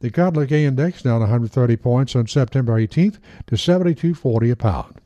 The 0.00 0.10
Cotlook 0.10 0.52
index 0.52 1.00
down 1.00 1.20
130 1.20 1.76
points 1.78 2.14
on 2.14 2.26
September 2.26 2.74
18th 2.74 3.16
to 3.46 3.54
72.40 3.54 4.52
a 4.52 4.56
pound. 4.56 4.96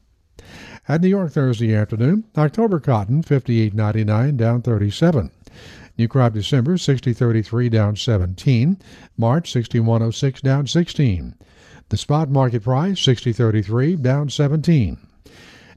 At 0.88 1.00
New 1.00 1.06
York 1.06 1.30
Thursday 1.30 1.72
afternoon, 1.72 2.24
October 2.36 2.80
cotton 2.80 3.22
58.99 3.22 4.36
down 4.36 4.60
37. 4.60 5.30
New 5.96 6.08
crop 6.08 6.32
December 6.32 6.74
60.33 6.74 7.70
down 7.70 7.94
17. 7.94 8.76
March 9.16 9.52
61.06 9.52 10.40
down 10.40 10.66
16. 10.66 11.36
The 11.90 11.96
spot 11.96 12.28
market 12.28 12.64
price 12.64 12.96
60.33 12.96 14.02
down 14.02 14.28
17. 14.28 14.98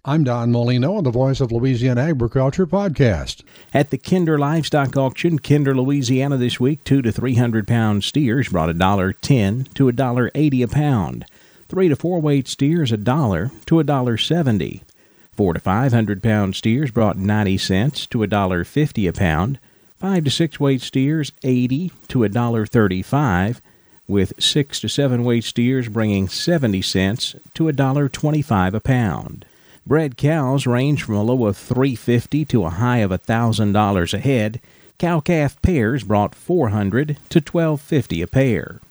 I'm 0.07 0.23
Don 0.23 0.51
Molino 0.51 0.97
on 0.97 1.03
the 1.03 1.09
Voice 1.09 1.41
of 1.41 1.51
Louisiana 1.51 2.01
Agriculture 2.01 2.67
podcast. 2.67 3.41
At 3.73 3.89
the 3.89 3.97
Kinder 3.97 4.37
Livestock 4.37 4.95
Auction, 4.95 5.39
Kinder, 5.39 5.75
Louisiana 5.75 6.37
this 6.37 6.59
week, 6.59 6.83
two 6.83 7.01
to 7.01 7.11
three 7.11 7.33
hundred 7.33 7.67
pound 7.67 8.03
steers 8.03 8.49
brought 8.49 8.69
a 8.69 8.75
dollar 8.75 9.13
ten 9.13 9.63
to 9.73 9.87
a 9.87 9.91
dollar 9.91 10.29
eighty 10.35 10.61
a 10.61 10.67
pound. 10.67 11.25
Three 11.69 11.89
to 11.89 11.95
four 11.95 12.21
weight 12.21 12.47
steers 12.47 12.91
a 12.91 12.97
dollar 12.97 13.49
to 13.65 13.79
a 13.79 13.83
dollar 13.83 14.15
seventy. 14.15 14.83
Four 15.31 15.53
to 15.53 15.59
five 15.59 15.91
hundred 15.91 16.21
pound 16.21 16.55
steers 16.55 16.91
brought 16.91 17.17
ninety 17.17 17.57
cents 17.57 18.05
to 18.05 18.21
a 18.21 18.27
dollar 18.27 18.63
fifty 18.63 19.07
a 19.07 19.13
pound. 19.13 19.57
Five 19.97 20.25
to 20.25 20.29
six 20.29 20.59
weight 20.59 20.81
steers 20.81 21.31
eighty 21.43 21.91
to 22.09 22.23
a 22.23 22.29
dollar 22.29 22.67
thirty 22.67 23.01
five, 23.01 23.59
with 24.07 24.33
six 24.37 24.79
to 24.81 24.87
seven 24.87 25.23
weight 25.23 25.45
steers 25.45 25.89
bringing 25.89 26.29
seventy 26.29 26.83
cents 26.83 27.35
to 27.55 27.67
a 27.67 27.73
dollar 27.73 28.07
twenty 28.07 28.43
five 28.43 28.75
a 28.75 28.79
pound. 28.79 29.45
Bred 29.87 30.17
cows 30.17 30.65
range 30.65 31.03
from 31.03 31.13
a 31.13 31.21
low 31.21 31.45
of 31.45 31.57
350 31.57 32.43
to 32.45 32.65
a 32.65 32.71
high 32.71 32.97
of 32.99 33.11
$1,000 33.11 34.13
a 34.13 34.17
head. 34.17 34.59
Cow 34.97 35.19
calf 35.19 35.61
pairs 35.61 36.03
brought 36.03 36.33
400 36.33 37.17
to 37.29 37.39
1250 37.39 38.21
a 38.23 38.27
pair. 38.27 38.81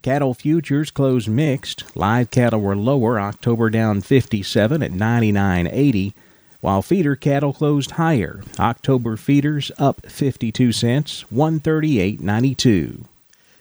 Cattle 0.00 0.32
futures 0.32 0.90
closed 0.90 1.28
mixed. 1.28 1.94
Live 1.94 2.30
cattle 2.30 2.60
were 2.60 2.74
lower, 2.74 3.20
October 3.20 3.68
down 3.68 4.00
57 4.00 4.82
at 4.82 4.92
99.80, 4.92 6.14
while 6.62 6.80
feeder 6.80 7.16
cattle 7.16 7.52
closed 7.52 7.92
higher. 7.92 8.42
October 8.58 9.18
feeders 9.18 9.70
up 9.76 10.06
52 10.06 10.72
cents, 10.72 11.26
138.92. 11.30 13.04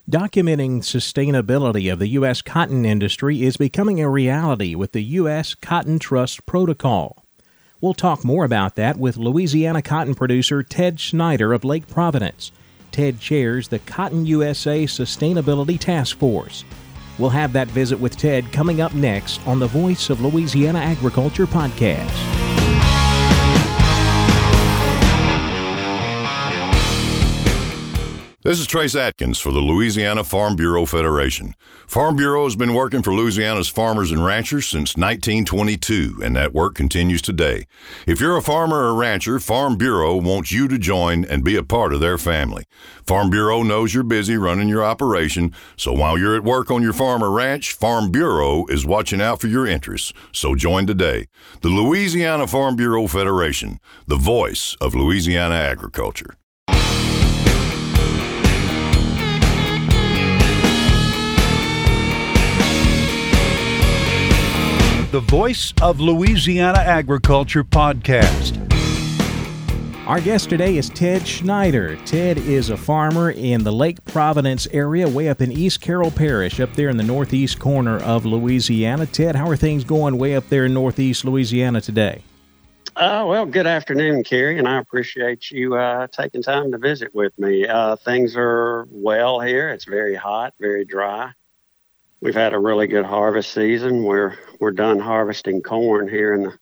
Documenting 0.09 0.79
sustainability 0.79 1.93
of 1.93 1.99
the 1.99 2.07
U.S. 2.07 2.41
cotton 2.41 2.83
industry 2.83 3.43
is 3.43 3.57
becoming 3.57 4.01
a 4.01 4.09
reality 4.09 4.73
with 4.73 4.91
the 4.91 5.03
U.S. 5.03 5.53
Cotton 5.53 5.99
Trust 5.99 6.47
Protocol. 6.47 7.23
We'll 7.79 7.93
talk 7.93 8.25
more 8.25 8.43
about 8.43 8.75
that 8.75 8.97
with 8.97 9.17
Louisiana 9.17 9.83
cotton 9.83 10.15
producer 10.15 10.63
Ted 10.63 10.99
Schneider 10.99 11.53
of 11.53 11.63
Lake 11.63 11.87
Providence. 11.87 12.51
Ted 12.91 13.19
chairs 13.19 13.67
the 13.67 13.77
Cotton 13.77 14.25
USA 14.25 14.85
Sustainability 14.85 15.79
Task 15.79 16.17
Force. 16.17 16.63
We'll 17.19 17.29
have 17.29 17.53
that 17.53 17.67
visit 17.67 17.99
with 17.99 18.17
Ted 18.17 18.51
coming 18.51 18.81
up 18.81 18.95
next 18.95 19.45
on 19.45 19.59
the 19.59 19.67
Voice 19.67 20.09
of 20.09 20.21
Louisiana 20.21 20.79
Agriculture 20.79 21.45
podcast. 21.45 22.48
This 28.49 28.59
is 28.59 28.65
Trace 28.65 28.95
Adkins 28.95 29.37
for 29.37 29.51
the 29.51 29.59
Louisiana 29.59 30.23
Farm 30.23 30.55
Bureau 30.55 30.87
Federation. 30.87 31.53
Farm 31.85 32.15
Bureau 32.15 32.45
has 32.45 32.55
been 32.55 32.73
working 32.73 33.03
for 33.03 33.13
Louisiana's 33.13 33.69
farmers 33.69 34.11
and 34.11 34.25
ranchers 34.25 34.65
since 34.65 34.97
1922, 34.97 36.19
and 36.23 36.35
that 36.35 36.51
work 36.51 36.73
continues 36.73 37.21
today. 37.21 37.67
If 38.07 38.19
you're 38.19 38.37
a 38.37 38.41
farmer 38.41 38.85
or 38.85 38.95
rancher, 38.95 39.39
Farm 39.39 39.77
Bureau 39.77 40.15
wants 40.15 40.51
you 40.51 40.67
to 40.67 40.79
join 40.79 41.25
and 41.25 41.43
be 41.43 41.57
a 41.57 41.63
part 41.63 41.93
of 41.93 41.99
their 41.99 42.17
family. 42.17 42.63
Farm 43.05 43.29
Bureau 43.29 43.61
knows 43.61 43.93
you're 43.93 44.01
busy 44.01 44.35
running 44.35 44.67
your 44.67 44.83
operation, 44.83 45.53
so 45.77 45.93
while 45.93 46.17
you're 46.17 46.35
at 46.35 46.43
work 46.43 46.71
on 46.71 46.81
your 46.81 46.93
farm 46.93 47.23
or 47.23 47.29
ranch, 47.29 47.73
Farm 47.73 48.09
Bureau 48.09 48.65
is 48.65 48.83
watching 48.83 49.21
out 49.21 49.39
for 49.39 49.45
your 49.45 49.67
interests. 49.67 50.11
So 50.31 50.55
join 50.55 50.87
today. 50.87 51.27
The 51.61 51.69
Louisiana 51.69 52.47
Farm 52.47 52.75
Bureau 52.75 53.05
Federation, 53.05 53.79
the 54.07 54.17
voice 54.17 54.75
of 54.81 54.95
Louisiana 54.95 55.53
agriculture. 55.53 56.35
The 65.11 65.21
Voice 65.21 65.73
of 65.81 65.99
Louisiana 65.99 66.77
Agriculture 66.77 67.63
podcast. 67.63 68.55
Our 70.05 70.21
guest 70.21 70.51
today 70.51 70.77
is 70.77 70.91
Ted 70.91 71.25
Schneider. 71.25 71.95
Ted 72.05 72.37
is 72.37 72.69
a 72.69 72.77
farmer 72.77 73.31
in 73.31 73.63
the 73.63 73.71
Lake 73.71 74.05
Providence 74.05 74.67
area, 74.67 75.09
way 75.09 75.27
up 75.27 75.41
in 75.41 75.51
East 75.51 75.81
Carroll 75.81 76.11
Parish, 76.11 76.59
up 76.59 76.71
there 76.73 76.89
in 76.89 76.97
the 76.97 77.03
northeast 77.03 77.57
corner 77.57 77.97
of 78.03 78.23
Louisiana. 78.23 79.07
Ted, 79.07 79.35
how 79.35 79.49
are 79.49 79.55
things 79.55 79.83
going 79.83 80.19
way 80.19 80.35
up 80.35 80.47
there 80.49 80.65
in 80.65 80.75
northeast 80.75 81.25
Louisiana 81.25 81.81
today? 81.81 82.23
Uh, 82.95 83.25
well, 83.27 83.47
good 83.47 83.65
afternoon, 83.65 84.23
Carey, 84.23 84.59
and 84.59 84.67
I 84.67 84.77
appreciate 84.77 85.49
you 85.49 85.73
uh, 85.73 86.05
taking 86.11 86.43
time 86.43 86.71
to 86.71 86.77
visit 86.77 87.15
with 87.15 87.33
me. 87.39 87.65
Uh, 87.65 87.95
things 87.95 88.35
are 88.37 88.87
well 88.91 89.39
here. 89.39 89.69
It's 89.69 89.85
very 89.85 90.13
hot, 90.13 90.53
very 90.59 90.85
dry 90.85 91.33
we've 92.21 92.35
had 92.35 92.53
a 92.53 92.59
really 92.59 92.87
good 92.87 93.05
harvest 93.05 93.53
season. 93.53 94.03
We're 94.03 94.37
we're 94.59 94.71
done 94.71 94.99
harvesting 94.99 95.61
corn 95.61 96.07
here 96.07 96.33
in 96.33 96.43
the 96.43 96.57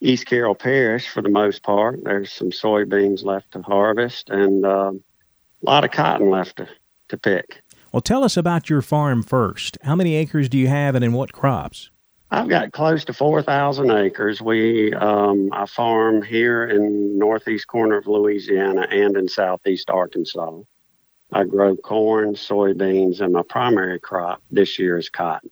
East 0.00 0.26
Carroll 0.26 0.54
Parish 0.54 1.08
for 1.08 1.22
the 1.22 1.28
most 1.28 1.62
part. 1.62 2.02
There's 2.04 2.32
some 2.32 2.50
soybeans 2.50 3.24
left 3.24 3.52
to 3.52 3.62
harvest 3.62 4.30
and 4.30 4.64
um, 4.66 5.02
a 5.62 5.66
lot 5.66 5.84
of 5.84 5.90
cotton 5.90 6.30
left 6.30 6.56
to, 6.56 6.68
to 7.08 7.16
pick. 7.16 7.62
Well, 7.92 8.02
tell 8.02 8.24
us 8.24 8.36
about 8.36 8.68
your 8.68 8.82
farm 8.82 9.22
first. 9.22 9.78
How 9.82 9.94
many 9.94 10.16
acres 10.16 10.48
do 10.48 10.58
you 10.58 10.68
have 10.68 10.94
and 10.94 11.04
in 11.04 11.12
what 11.12 11.32
crops? 11.32 11.90
I've 12.30 12.48
got 12.48 12.72
close 12.72 13.04
to 13.04 13.12
4,000 13.12 13.90
acres. 13.90 14.42
We 14.42 14.92
um, 14.92 15.48
I 15.52 15.64
farm 15.64 16.22
here 16.22 16.66
in 16.66 17.16
northeast 17.16 17.68
corner 17.68 17.96
of 17.96 18.06
Louisiana 18.06 18.86
and 18.90 19.16
in 19.16 19.28
southeast 19.28 19.88
Arkansas. 19.88 20.60
I 21.32 21.44
grow 21.44 21.76
corn, 21.76 22.34
soybeans, 22.34 23.20
and 23.20 23.32
my 23.32 23.42
primary 23.42 23.98
crop 23.98 24.42
this 24.50 24.78
year 24.78 24.96
is 24.96 25.10
cotton. 25.10 25.50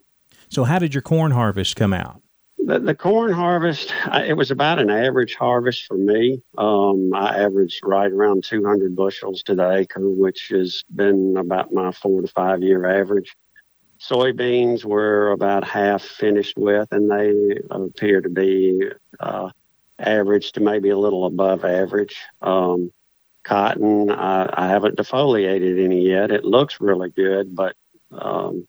So, 0.48 0.64
how 0.64 0.78
did 0.78 0.94
your 0.94 1.02
corn 1.02 1.32
harvest 1.32 1.76
come 1.76 1.92
out? 1.92 2.20
The, 2.58 2.78
the 2.78 2.94
corn 2.94 3.32
harvest, 3.32 3.92
it 4.12 4.36
was 4.36 4.50
about 4.50 4.78
an 4.78 4.88
average 4.88 5.34
harvest 5.34 5.84
for 5.86 5.98
me. 5.98 6.40
Um, 6.56 7.12
I 7.14 7.42
averaged 7.42 7.80
right 7.82 8.10
around 8.10 8.44
200 8.44 8.94
bushels 8.96 9.42
to 9.44 9.54
the 9.54 9.70
acre, 9.70 10.08
which 10.08 10.48
has 10.48 10.82
been 10.94 11.36
about 11.36 11.72
my 11.72 11.90
four 11.92 12.22
to 12.22 12.28
five 12.28 12.62
year 12.62 12.86
average. 12.86 13.34
Soybeans 14.00 14.84
were 14.84 15.32
about 15.32 15.64
half 15.64 16.02
finished 16.02 16.56
with, 16.56 16.88
and 16.92 17.10
they 17.10 17.58
appear 17.70 18.20
to 18.20 18.30
be 18.30 18.82
uh, 19.20 19.50
average 19.98 20.52
to 20.52 20.60
maybe 20.60 20.90
a 20.90 20.98
little 20.98 21.26
above 21.26 21.64
average. 21.64 22.16
Um, 22.42 22.92
cotton. 23.44 24.10
I, 24.10 24.48
I 24.52 24.68
haven't 24.68 24.96
defoliated 24.96 25.82
any 25.82 26.08
yet. 26.08 26.30
It 26.30 26.44
looks 26.44 26.80
really 26.80 27.10
good, 27.10 27.54
but 27.54 27.76
um, 28.10 28.66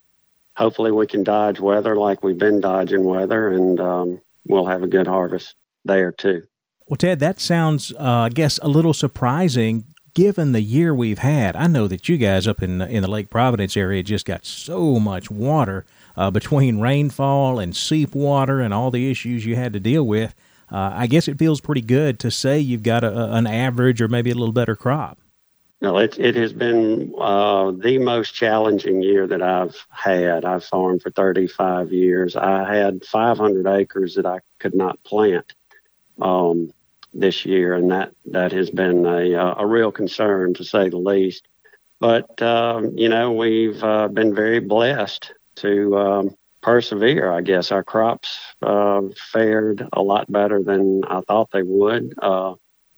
hopefully 0.55 0.91
we 0.91 1.07
can 1.07 1.23
dodge 1.23 1.59
weather 1.59 1.95
like 1.95 2.23
we've 2.23 2.37
been 2.37 2.61
dodging 2.61 3.03
weather, 3.03 3.49
and 3.49 3.79
um, 3.79 4.21
we'll 4.45 4.67
have 4.67 4.83
a 4.83 4.87
good 4.87 5.07
harvest 5.07 5.55
there 5.83 6.11
too. 6.11 6.43
Well, 6.87 6.97
Ted, 6.97 7.19
that 7.19 7.39
sounds, 7.39 7.91
uh, 7.93 7.97
I 7.99 8.29
guess, 8.29 8.59
a 8.61 8.67
little 8.67 8.93
surprising 8.93 9.85
given 10.13 10.51
the 10.51 10.61
year 10.61 10.93
we've 10.93 11.19
had. 11.19 11.55
I 11.55 11.67
know 11.67 11.87
that 11.87 12.07
you 12.07 12.17
guys 12.17 12.47
up 12.47 12.63
in 12.63 12.81
in 12.81 13.01
the 13.01 13.09
Lake 13.09 13.29
Providence 13.29 13.75
area 13.75 14.03
just 14.03 14.25
got 14.25 14.45
so 14.45 14.99
much 14.99 15.29
water 15.29 15.85
uh, 16.15 16.31
between 16.31 16.79
rainfall 16.79 17.59
and 17.59 17.75
seep 17.75 18.15
water 18.15 18.61
and 18.61 18.73
all 18.73 18.91
the 18.91 19.09
issues 19.09 19.45
you 19.45 19.55
had 19.55 19.73
to 19.73 19.79
deal 19.79 20.05
with 20.05 20.33
uh, 20.71 20.91
I 20.93 21.07
guess 21.07 21.27
it 21.27 21.37
feels 21.37 21.61
pretty 21.61 21.81
good 21.81 22.19
to 22.19 22.31
say 22.31 22.59
you've 22.59 22.83
got 22.83 23.03
a, 23.03 23.33
an 23.33 23.47
average 23.47 24.01
or 24.01 24.07
maybe 24.07 24.31
a 24.31 24.35
little 24.35 24.53
better 24.53 24.75
crop. 24.75 25.19
No, 25.81 25.97
it, 25.97 26.17
it 26.17 26.35
has 26.35 26.53
been 26.53 27.13
uh, 27.19 27.71
the 27.71 27.97
most 27.99 28.33
challenging 28.33 29.03
year 29.03 29.27
that 29.27 29.41
I've 29.41 29.75
had. 29.89 30.45
I've 30.45 30.63
farmed 30.63 31.03
for 31.03 31.11
35 31.11 31.91
years. 31.91 32.35
I 32.35 32.73
had 32.73 33.05
500 33.05 33.67
acres 33.67 34.15
that 34.15 34.25
I 34.25 34.39
could 34.59 34.73
not 34.73 35.03
plant 35.03 35.53
um, 36.19 36.71
this 37.13 37.45
year, 37.45 37.73
and 37.75 37.91
that, 37.91 38.13
that 38.27 38.51
has 38.53 38.71
been 38.71 39.05
a, 39.05 39.35
uh, 39.35 39.55
a 39.59 39.67
real 39.67 39.91
concern 39.91 40.53
to 40.55 40.63
say 40.63 40.89
the 40.89 40.97
least. 40.97 41.47
But, 41.99 42.41
um, 42.41 42.97
you 42.97 43.09
know, 43.09 43.33
we've 43.33 43.83
uh, 43.83 44.07
been 44.07 44.33
very 44.33 44.59
blessed 44.59 45.33
to 45.57 45.97
um, 45.97 46.37
persevere. 46.65 47.31
I 47.31 47.41
guess 47.41 47.71
our 47.71 47.83
crops 47.83 48.39
uh, 48.63 49.01
fared 49.31 49.87
a 49.93 50.01
lot 50.01 50.31
better 50.31 50.63
than 50.63 51.03
I 51.07 51.21
thought 51.21 51.51
they 51.51 51.61
would. 51.61 52.15
Uh, 52.19 52.55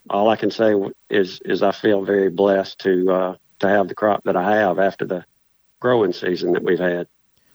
all 0.09 0.29
I 0.29 0.37
can 0.37 0.51
say 0.51 0.73
is 1.09 1.41
is 1.43 1.61
I 1.61 1.73
feel 1.73 2.05
very 2.05 2.29
blessed 2.29 2.79
to 2.79 3.11
uh, 3.11 3.35
to 3.59 3.67
have 3.67 3.89
the 3.89 3.95
crop 3.95 4.23
that 4.23 4.37
I 4.37 4.55
have 4.55 4.79
after 4.79 5.05
the 5.05 5.25
growing 5.81 6.13
season 6.13 6.53
that 6.53 6.63
we've 6.63 6.79
had. 6.79 7.07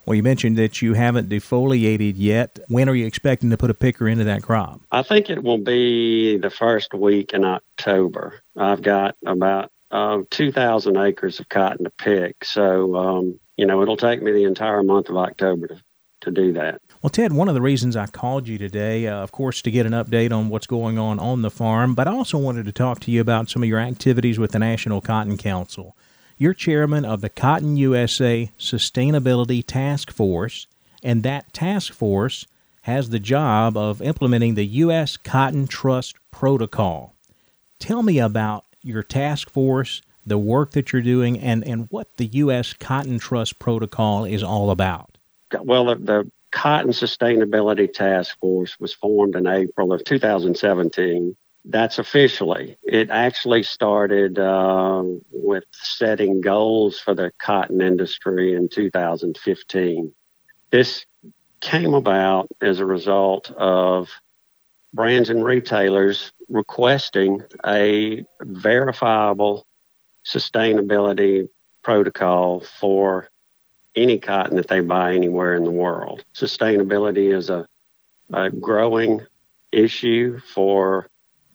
Well, 0.05 0.15
you 0.15 0.23
mentioned 0.23 0.59
that 0.59 0.83
you 0.83 0.93
haven't 0.93 1.31
defoliated 1.31 2.15
yet. 2.17 2.59
When 2.69 2.91
are 2.91 2.95
you 2.95 3.07
expecting 3.07 3.49
to 3.49 3.57
put 3.57 3.71
a 3.71 3.75
picker 3.75 4.07
into 4.07 4.25
that 4.25 4.43
crop? 4.43 4.83
I 4.91 5.03
think 5.03 5.31
it 5.31 5.43
will 5.43 5.59
be 5.59 6.37
the 6.37 6.51
first 6.51 6.93
week 6.93 7.33
in 7.33 7.45
October. 7.45 8.43
I've 8.55 8.83
got 8.83 9.17
about 9.25 9.71
uh, 9.91 10.23
2,000 10.31 10.97
acres 10.97 11.41
of 11.41 11.49
cotton 11.49 11.85
to 11.85 11.91
pick. 11.91 12.45
So, 12.45 12.97
um, 12.97 13.41
you 13.57 13.65
know, 13.65 13.81
it'll 13.81 13.97
take 13.97 14.21
me 14.21 14.33
the 14.33 14.45
entire 14.45 14.83
month 14.83 15.09
of 15.09 15.17
October 15.17 15.69
to, 15.69 15.83
to 16.23 16.31
do 16.31 16.53
that. 16.55 16.81
Well, 17.03 17.11
Ted, 17.11 17.33
one 17.33 17.49
of 17.49 17.55
the 17.55 17.61
reasons 17.61 17.97
I 17.97 18.07
called 18.07 18.49
you 18.49 18.59
today, 18.59 19.07
uh, 19.07 19.17
of 19.17 19.33
course, 19.33 19.61
to 19.63 19.71
get 19.71 19.87
an 19.87 19.93
update 19.93 20.33
on 20.33 20.49
what's 20.49 20.67
going 20.67 20.99
on 20.99 21.19
on 21.19 21.43
the 21.43 21.51
farm, 21.51 21.95
but 21.95 22.09
I 22.09 22.13
also 22.13 22.39
wanted 22.39 22.65
to 22.67 22.73
talk 22.73 23.01
to 23.01 23.11
you 23.11 23.21
about 23.21 23.51
some 23.51 23.63
of 23.63 23.69
your 23.69 23.81
activities 23.81 24.39
with 24.39 24.53
the 24.53 24.59
National 24.59 25.01
Cotton 25.01 25.37
Council. 25.37 25.97
You're 26.39 26.55
chairman 26.55 27.05
of 27.05 27.21
the 27.21 27.29
Cotton 27.29 27.77
USA 27.77 28.51
Sustainability 28.59 29.63
Task 29.67 30.11
Force, 30.11 30.67
and 31.03 31.23
that 31.23 31.53
task 31.53 31.93
force 31.93 32.47
has 32.83 33.11
the 33.11 33.21
job 33.21 33.77
of 33.77 34.03
implementing 34.03 34.55
the 34.55 34.67
U.S. 34.67 35.17
Cotton 35.17 35.67
Trust 35.67 36.17
Protocol. 36.31 37.15
Tell 37.79 38.03
me 38.03 38.19
about 38.19 38.65
your 38.83 39.03
task 39.03 39.51
force, 39.51 40.03
the 40.27 40.39
work 40.39 40.73
that 40.73 40.93
you're 40.93 41.03
doing, 41.03 41.39
and, 41.39 41.65
and 41.65 41.87
what 41.91 42.17
the 42.17 42.27
U.S. 42.27 42.73
Cotton 42.73 43.19
Trust 43.19 43.59
Protocol 43.59 44.25
is 44.25 44.43
all 44.43 44.71
about 44.71 45.12
well, 45.61 45.87
the, 45.87 45.95
the 45.97 46.31
Cotton 46.53 46.93
Sustainability 46.93 47.93
Task 47.93 48.39
Force 48.41 48.79
was 48.79 48.93
formed 48.93 49.37
in 49.37 49.47
April 49.47 49.93
of 49.93 50.05
2017. 50.05 51.37
That's 51.65 51.99
officially. 51.99 52.77
It 52.83 53.11
actually 53.11 53.63
started 53.63 54.39
uh, 54.39 55.03
with 55.31 55.65
setting 55.71 56.41
goals 56.41 56.99
for 56.99 57.15
the 57.15 57.33
cotton 57.41 57.81
industry 57.81 58.55
in 58.55 58.69
2015. 58.69 60.13
This 60.71 61.07
came 61.61 61.95
about 61.95 62.49
as 62.61 62.81
a 62.81 62.87
result 62.87 63.51
of 63.53 64.11
brands 64.93 65.31
and 65.31 65.45
retailers 65.45 66.33
requesting 66.49 67.41
a 67.65 68.25
verifiable 68.43 69.65
sustainability 70.27 71.49
protocol 71.83 72.61
for 72.61 73.29
any 73.95 74.19
cotton 74.19 74.57
that 74.57 74.69
they 74.69 74.81
buy 74.81 75.15
anywhere 75.15 75.55
in 75.55 75.65
the 75.65 75.71
world. 75.71 76.25
Sustainability 76.35 77.35
is 77.35 77.51
a, 77.51 77.67
a 78.33 78.51
growing 78.51 79.21
issue 79.71 80.39
for 80.39 81.09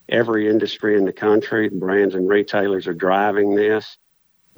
every 0.10 0.50
industry 0.50 0.98
in 0.98 1.06
the 1.06 1.14
country. 1.14 1.70
Brands 1.70 2.16
and 2.16 2.28
retailers 2.28 2.88
are 2.88 2.94
driving 2.94 3.56
this. 3.56 3.98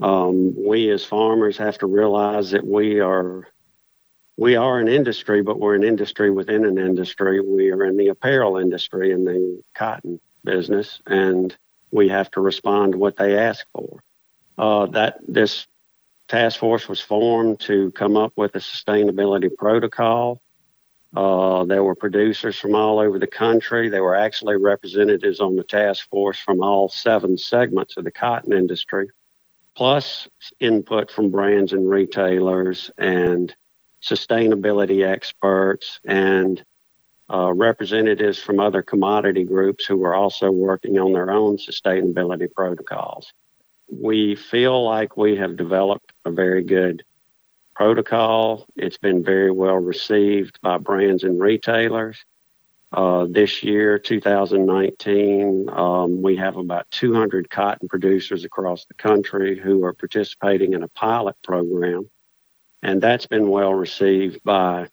Um, 0.01 0.55
we 0.55 0.89
as 0.91 1.03
farmers 1.03 1.57
have 1.57 1.77
to 1.79 1.87
realize 1.87 2.51
that 2.51 2.65
we 2.65 2.99
are 2.99 3.47
we 4.37 4.55
are 4.55 4.79
an 4.79 4.87
industry, 4.87 5.41
but 5.41 5.59
we're 5.59 5.75
an 5.75 5.83
industry 5.83 6.31
within 6.31 6.63
an 6.63 6.77
industry. 6.77 7.41
We 7.41 7.71
are 7.71 7.83
in 7.83 7.97
the 7.97 8.07
apparel 8.07 8.55
industry 8.55 9.11
in 9.11 9.25
the 9.25 9.61
cotton 9.75 10.21
business, 10.45 11.01
and 11.05 11.55
we 11.91 12.07
have 12.07 12.31
to 12.31 12.41
respond 12.41 12.93
to 12.93 12.97
what 12.97 13.17
they 13.17 13.37
ask 13.37 13.65
for. 13.73 14.01
Uh, 14.57 14.85
that 14.87 15.19
this 15.27 15.67
task 16.29 16.59
force 16.59 16.87
was 16.87 17.01
formed 17.01 17.59
to 17.59 17.91
come 17.91 18.15
up 18.15 18.31
with 18.35 18.55
a 18.55 18.59
sustainability 18.59 19.49
protocol. 19.57 20.41
Uh, 21.15 21.65
there 21.65 21.83
were 21.83 21.95
producers 21.95 22.55
from 22.55 22.75
all 22.75 22.99
over 22.99 23.17
the 23.17 23.27
country. 23.27 23.89
There 23.89 24.03
were 24.03 24.15
actually 24.15 24.57
representatives 24.57 25.39
on 25.39 25.55
the 25.55 25.63
task 25.63 26.07
force 26.09 26.37
from 26.37 26.61
all 26.61 26.87
seven 26.87 27.35
segments 27.35 27.97
of 27.97 28.03
the 28.03 28.11
cotton 28.11 28.53
industry, 28.53 29.09
plus 29.75 30.27
input 30.59 31.09
from 31.09 31.31
brands 31.31 31.73
and 31.73 31.89
retailers 31.89 32.91
and 32.99 33.53
sustainability 34.03 35.05
experts 35.05 35.99
and 36.05 36.63
uh, 37.33 37.51
representatives 37.53 38.37
from 38.37 38.59
other 38.59 38.83
commodity 38.83 39.43
groups 39.43 39.85
who 39.85 39.97
were 39.97 40.13
also 40.13 40.51
working 40.51 40.99
on 40.99 41.11
their 41.11 41.31
own 41.31 41.57
sustainability 41.57 42.51
protocols 42.51 43.33
we 43.91 44.35
feel 44.35 44.83
like 44.83 45.17
we 45.17 45.35
have 45.37 45.57
developed 45.57 46.11
a 46.25 46.31
very 46.31 46.63
good 46.63 47.03
protocol. 47.75 48.65
It's 48.75 48.97
been 48.97 49.23
very 49.23 49.51
well 49.51 49.77
received 49.77 50.59
by 50.61 50.77
brands 50.77 51.23
and 51.23 51.39
retailers. 51.39 52.23
Uh, 52.91 53.27
this 53.29 53.61
year, 53.61 53.99
2019, 53.99 55.69
um, 55.69 56.21
we 56.21 56.35
have 56.37 56.57
about 56.57 56.89
200 56.89 57.49
cotton 57.49 57.87
producers 57.87 58.43
across 58.43 58.85
the 58.85 58.95
country 58.95 59.59
who 59.59 59.83
are 59.83 59.93
participating 59.93 60.73
in 60.73 60.81
a 60.81 60.87
pilot 60.89 61.35
program, 61.43 62.09
and 62.81 62.99
that's 62.99 63.27
been 63.27 63.49
well 63.49 63.73
received 63.73 64.43
by 64.43 64.89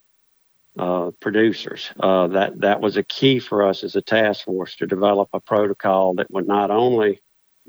uh, 0.79 1.11
producers. 1.21 1.91
Uh, 1.99 2.27
that 2.27 2.61
that 2.61 2.83
was 2.83 2.99
a 2.99 3.03
key 3.03 3.39
for 3.39 3.67
us 3.67 3.83
as 3.83 3.97
a 3.97 4.03
task 4.03 4.45
force 4.45 4.77
to 4.77 4.87
develop 4.87 5.31
a 5.33 5.41
protocol 5.41 6.15
that 6.15 6.31
would 6.31 6.47
not 6.47 6.71
only 6.71 7.19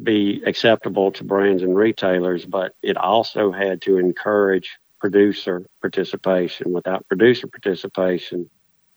be 0.02 0.44
acceptable 0.46 1.12
to 1.12 1.24
brands 1.24 1.64
and 1.64 1.76
retailers, 1.76 2.46
but 2.46 2.74
it 2.82 2.98
also 2.98 3.52
had 3.52 3.82
to 3.84 3.98
encourage 3.98 4.78
producer 5.00 5.66
participation. 5.82 6.72
Without 6.72 7.08
producer 7.08 7.48
participation, 7.48 8.50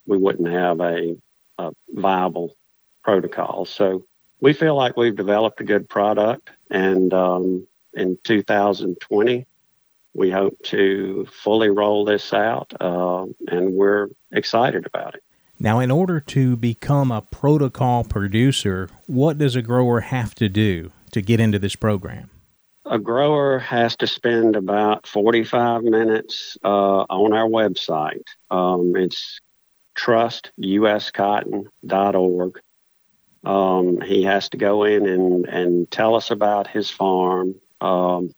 we 0.07 0.17
wouldn't 0.17 0.49
have 0.49 0.81
a, 0.81 1.17
a 1.59 1.71
viable 1.89 2.57
protocol. 3.03 3.65
So 3.65 4.05
we 4.41 4.53
feel 4.53 4.75
like 4.75 4.97
we've 4.97 5.17
developed 5.17 5.61
a 5.61 5.65
good 5.65 5.89
product, 5.89 6.51
and 6.71 7.13
um, 7.13 7.67
in 7.95 8.19
2020, 8.25 9.47
we 10.15 10.31
hope 10.31 10.61
to 10.65 11.27
fully 11.43 11.71
roll 11.71 12.05
this 12.05 12.33
out, 12.33 12.73
uh, 12.81 13.27
and 13.49 13.73
we're 13.73 14.09
excited 14.33 14.87
about 14.87 15.15
it. 15.15 15.23
Now, 15.63 15.79
in 15.79 15.91
order 15.91 16.21
to 16.21 16.57
become 16.57 17.13
a 17.13 17.21
protocol 17.21 18.03
producer, 18.03 18.89
what 19.07 19.37
does 19.37 19.57
a 19.57 19.63
grower 19.63 20.01
have 20.01 20.35
to 20.37 20.49
do 20.49 20.91
to 21.13 21.21
get 21.21 21.39
into 21.39 21.59
this 21.59 21.77
program? 21.77 22.31
A 22.87 22.99
grower 22.99 23.59
has 23.59 23.95
to 23.97 24.07
spend 24.07 24.57
about 24.57 25.07
45 25.07 25.83
minutes 25.83 26.57
uh, 26.65 27.05
on 27.11 27.35
our 27.35 27.47
website. 27.47 28.25
Um, 28.51 28.95
it's 28.97 29.39
trustuscotton.org. 29.97 32.61
Um, 33.45 34.01
he 34.01 34.23
has 34.23 34.49
to 34.49 34.57
go 34.57 34.85
in 34.85 35.07
and, 35.07 35.47
and 35.47 35.91
tell 35.91 36.15
us 36.15 36.31
about 36.31 36.69
his 36.69 36.89
farm, 36.89 37.57
um, 37.83 38.33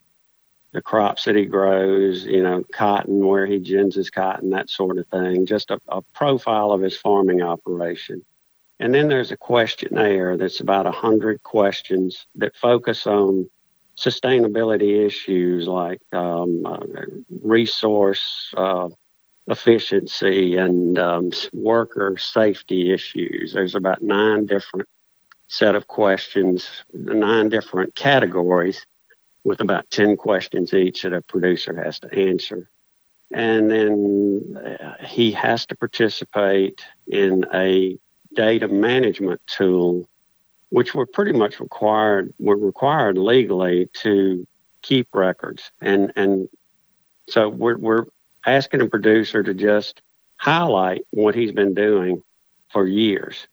the 0.72 0.82
crops 0.82 1.24
that 1.24 1.37
he 1.37 1.44
grows, 1.44 2.24
you 2.24 2.42
know, 2.42 2.64
cotton, 2.72 3.26
where 3.26 3.46
he 3.46 3.58
gins 3.58 3.94
his 3.94 4.11
cotton, 4.11 4.50
that 4.50 4.70
sort 4.70 4.98
of 4.98 5.06
thing, 5.08 5.44
just 5.46 5.70
a, 5.70 5.78
a 5.88 6.00
profile 6.14 6.72
of 6.72 6.80
his 6.80 6.96
farming 6.96 7.42
operation. 7.42 8.24
And 8.80 8.94
then 8.94 9.08
there's 9.08 9.30
a 9.30 9.37
questionnaire 9.37 10.37
that's 10.37 10.61
about 10.61 10.87
100 10.87 11.42
questions 11.42 12.26
that 12.37 12.56
focus 12.56 13.06
on 13.06 13.48
sustainability 13.96 15.06
issues 15.06 15.68
like 15.68 16.00
um, 16.12 16.64
uh, 16.64 16.78
resource 17.42 18.52
uh, 18.56 18.88
efficiency 19.48 20.56
and 20.56 20.98
um, 20.98 21.30
worker 21.52 22.16
safety 22.16 22.92
issues. 22.92 23.52
There's 23.52 23.74
about 23.74 24.02
nine 24.02 24.46
different 24.46 24.88
set 25.48 25.74
of 25.74 25.87
questions, 25.87 26.66
nine 26.94 27.50
different 27.50 27.94
categories 27.94 28.87
with 29.44 29.61
about 29.61 29.90
10 29.90 30.16
questions 30.16 30.72
each 30.72 31.02
that 31.02 31.12
a 31.12 31.20
producer 31.22 31.83
has 31.83 31.98
to 32.00 32.14
answer. 32.14 32.70
And 33.33 33.70
then 33.70 34.57
uh, 34.57 35.05
he 35.05 35.33
has 35.33 35.66
to 35.66 35.76
participate 35.76 36.85
in 37.07 37.46
a 37.52 37.98
data 38.35 38.68
management 38.68 39.40
tool, 39.46 40.09
which 40.68 40.94
we're 40.94 41.07
pretty 41.07 41.33
much 41.33 41.59
required, 41.59 42.33
were 42.38 42.57
required 42.57 43.18
legally 43.18 43.88
to 43.94 44.46
keep 44.83 45.09
records. 45.14 45.72
And, 45.81 46.12
and 46.14 46.48
so 47.28 47.48
we're, 47.48 47.78
we're 47.78 48.05
asking 48.44 48.83
a 48.83 48.87
producer 48.87 49.42
to 49.42 49.55
just 49.55 50.02
highlight 50.37 51.02
what 51.11 51.35
he's 51.35 51.52
been 51.52 51.74
doing 51.74 52.22
for 52.70 52.87
years 52.87 53.46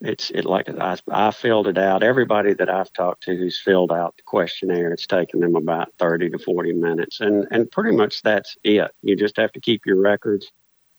it's 0.00 0.30
it 0.30 0.44
like 0.44 0.68
I, 0.68 0.96
I 1.10 1.30
filled 1.30 1.68
it 1.68 1.76
out. 1.76 2.02
Everybody 2.02 2.54
that 2.54 2.70
I've 2.70 2.92
talked 2.92 3.24
to 3.24 3.36
who's 3.36 3.60
filled 3.60 3.92
out 3.92 4.16
the 4.16 4.22
questionnaire, 4.22 4.92
it's 4.92 5.06
taken 5.06 5.40
them 5.40 5.56
about 5.56 5.92
30 5.98 6.30
to 6.30 6.38
40 6.38 6.72
minutes. 6.72 7.20
And, 7.20 7.46
and 7.50 7.70
pretty 7.70 7.96
much 7.96 8.22
that's 8.22 8.56
it. 8.64 8.90
You 9.02 9.16
just 9.16 9.36
have 9.36 9.52
to 9.52 9.60
keep 9.60 9.84
your 9.84 9.96
records. 10.00 10.50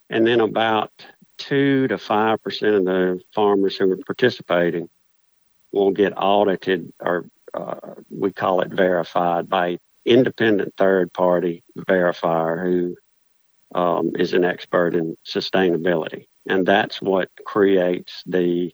And 0.09 0.27
then 0.27 0.39
about 0.39 0.91
two 1.37 1.87
to 1.87 1.95
5% 1.95 2.77
of 2.77 2.85
the 2.85 3.19
farmers 3.33 3.75
who 3.75 3.91
are 3.91 3.97
participating 3.97 4.89
will 5.71 5.91
get 5.91 6.13
audited 6.15 6.93
or 6.99 7.25
uh, 7.53 7.95
we 8.09 8.31
call 8.31 8.61
it 8.61 8.69
verified 8.69 9.49
by 9.49 9.79
independent 10.05 10.73
third 10.77 11.11
party 11.11 11.63
verifier 11.77 12.61
who 12.61 12.95
um, 13.73 14.11
is 14.17 14.33
an 14.33 14.43
expert 14.43 14.95
in 14.95 15.17
sustainability. 15.25 16.27
And 16.47 16.65
that's 16.65 17.01
what 17.01 17.29
creates 17.45 18.23
the 18.25 18.73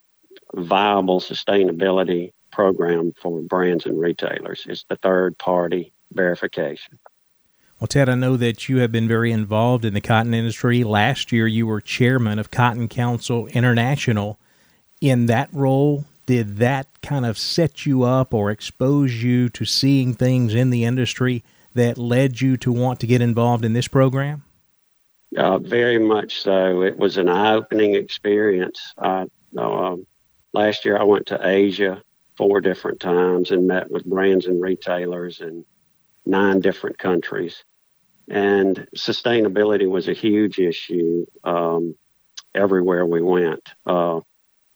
viable 0.55 1.19
sustainability 1.19 2.31
program 2.51 3.13
for 3.21 3.41
brands 3.41 3.85
and 3.85 3.99
retailers. 3.99 4.65
It's 4.67 4.85
the 4.89 4.95
third 4.97 5.37
party 5.37 5.93
verification. 6.13 6.99
Well, 7.79 7.87
Ted, 7.87 8.09
I 8.09 8.15
know 8.15 8.37
that 8.37 8.67
you 8.67 8.77
have 8.77 8.91
been 8.91 9.07
very 9.07 9.31
involved 9.31 9.85
in 9.85 9.93
the 9.93 10.01
cotton 10.01 10.33
industry. 10.33 10.83
Last 10.83 11.31
year, 11.31 11.45
you 11.45 11.67
were 11.67 11.79
chairman 11.79 12.39
of 12.39 12.49
Cotton 12.49 12.87
Council 12.87 13.45
International. 13.47 14.39
In 14.99 15.27
that 15.27 15.49
role, 15.53 16.05
did 16.25 16.57
that 16.57 16.87
kind 17.03 17.25
of 17.25 17.37
set 17.37 17.85
you 17.85 18.01
up 18.01 18.33
or 18.33 18.49
expose 18.49 19.21
you 19.21 19.47
to 19.49 19.63
seeing 19.63 20.15
things 20.15 20.55
in 20.55 20.71
the 20.71 20.85
industry 20.85 21.43
that 21.75 21.99
led 21.99 22.41
you 22.41 22.57
to 22.57 22.71
want 22.71 22.99
to 23.01 23.07
get 23.07 23.21
involved 23.21 23.63
in 23.63 23.73
this 23.73 23.87
program? 23.87 24.43
Uh, 25.37 25.59
very 25.59 25.99
much 25.99 26.41
so. 26.41 26.81
It 26.81 26.97
was 26.97 27.17
an 27.17 27.29
eye 27.29 27.53
opening 27.53 27.93
experience. 27.93 28.93
Uh, 28.97 29.25
um, 29.55 30.07
Last 30.57 30.85
year, 30.85 30.97
I 30.97 31.03
went 31.03 31.27
to 31.27 31.47
Asia 31.47 32.01
four 32.35 32.61
different 32.61 32.99
times 32.99 33.51
and 33.51 33.67
met 33.67 33.91
with 33.91 34.03
brands 34.03 34.47
and 34.47 34.59
retailers 34.59 35.39
in 35.39 35.63
nine 36.25 36.61
different 36.61 36.97
countries. 36.97 37.63
And 38.27 38.87
sustainability 38.95 39.87
was 39.87 40.07
a 40.07 40.13
huge 40.13 40.57
issue 40.57 41.27
um, 41.43 41.93
everywhere 42.55 43.05
we 43.05 43.21
went. 43.21 43.69
Uh, 43.85 44.21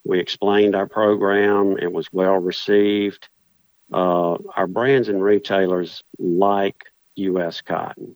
we 0.06 0.20
explained 0.20 0.76
our 0.76 0.86
program, 0.86 1.80
it 1.80 1.92
was 1.92 2.14
well 2.14 2.38
received. 2.38 3.28
Uh, 3.92 4.38
our 4.56 4.68
brands 4.68 5.10
and 5.10 5.24
retailers 5.24 6.04
like 6.20 6.86
U.S. 7.16 7.62
cotton. 7.62 8.16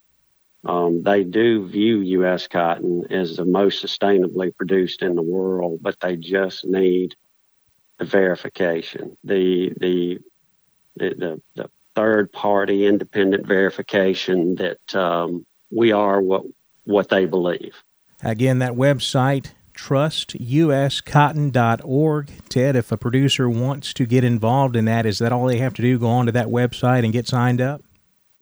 Um, 0.63 1.01
they 1.01 1.23
do 1.23 1.67
view 1.67 2.01
U.S. 2.19 2.47
cotton 2.47 3.11
as 3.11 3.37
the 3.37 3.45
most 3.45 3.83
sustainably 3.83 4.55
produced 4.55 5.01
in 5.01 5.15
the 5.15 5.23
world, 5.23 5.79
but 5.81 5.99
they 5.99 6.15
just 6.15 6.63
need 6.63 7.15
the 7.97 8.05
verification, 8.05 9.17
the 9.23 9.73
the 9.79 10.19
the 10.97 11.41
the, 11.55 11.69
third 11.95 12.31
party 12.33 12.85
independent 12.85 13.47
verification 13.47 14.55
that 14.55 14.95
um, 14.95 15.45
we 15.71 15.93
are 15.93 16.21
what 16.21 16.43
what 16.83 17.07
they 17.09 17.25
believe. 17.25 17.81
Again, 18.21 18.59
that 18.59 18.73
website 18.73 19.53
trustuscotton.org. 19.73 22.31
Ted, 22.49 22.75
if 22.75 22.91
a 22.91 22.97
producer 22.97 23.49
wants 23.49 23.93
to 23.93 24.05
get 24.05 24.25
involved 24.25 24.75
in 24.75 24.85
that, 24.85 25.05
is 25.05 25.19
that 25.19 25.31
all 25.31 25.45
they 25.47 25.57
have 25.57 25.73
to 25.75 25.81
do? 25.81 25.97
Go 25.99 26.07
onto 26.07 26.33
that 26.33 26.47
website 26.47 27.03
and 27.03 27.13
get 27.13 27.27
signed 27.27 27.61
up? 27.61 27.81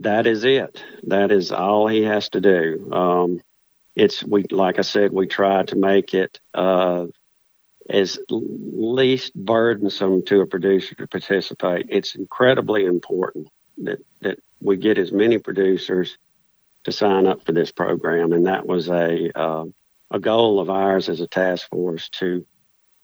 that 0.04 0.28
is 0.28 0.44
it. 0.44 0.84
That 1.04 1.32
is 1.32 1.52
all 1.52 1.88
he 1.88 2.04
has 2.04 2.30
to 2.30 2.42
do. 2.42 2.90
Um, 2.92 3.42
it's 3.96 4.24
we 4.24 4.44
like 4.50 4.80
I 4.80 4.82
said, 4.82 5.12
we 5.12 5.28
try 5.28 5.64
to 5.64 5.76
make 5.76 6.14
it 6.14 6.40
uh, 6.54 7.08
as 7.94 8.20
least 8.30 9.34
burdensome 9.36 10.26
to 10.26 10.42
a 10.42 10.48
producer 10.48 10.96
to 10.96 11.08
participate. 11.08 11.86
It's 11.90 12.16
incredibly 12.16 12.86
important 12.86 13.48
that 13.78 14.00
that 14.22 14.40
we 14.60 14.78
get 14.78 14.98
as 14.98 15.12
many 15.12 15.38
producers 15.38 16.18
to 16.84 16.92
sign 16.92 17.28
up 17.28 17.46
for 17.46 17.54
this 17.54 17.72
program, 17.72 18.34
and 18.34 18.48
that 18.48 18.66
was 18.66 18.90
a 18.90 19.32
uh, 19.40 19.66
a 20.12 20.20
goal 20.20 20.60
of 20.60 20.70
ours 20.70 21.08
as 21.08 21.22
a 21.22 21.28
task 21.28 21.70
force 21.70 22.10
to 22.10 22.46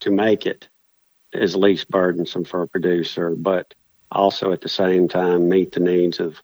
to 0.01 0.11
make 0.11 0.47
it 0.47 0.67
as 1.33 1.55
least 1.55 1.89
burdensome 1.89 2.43
for 2.43 2.63
a 2.63 2.67
producer, 2.67 3.35
but 3.35 3.75
also 4.11 4.51
at 4.51 4.61
the 4.61 4.69
same 4.69 5.07
time 5.07 5.47
meet 5.47 5.73
the 5.73 5.79
needs 5.79 6.19
of 6.19 6.41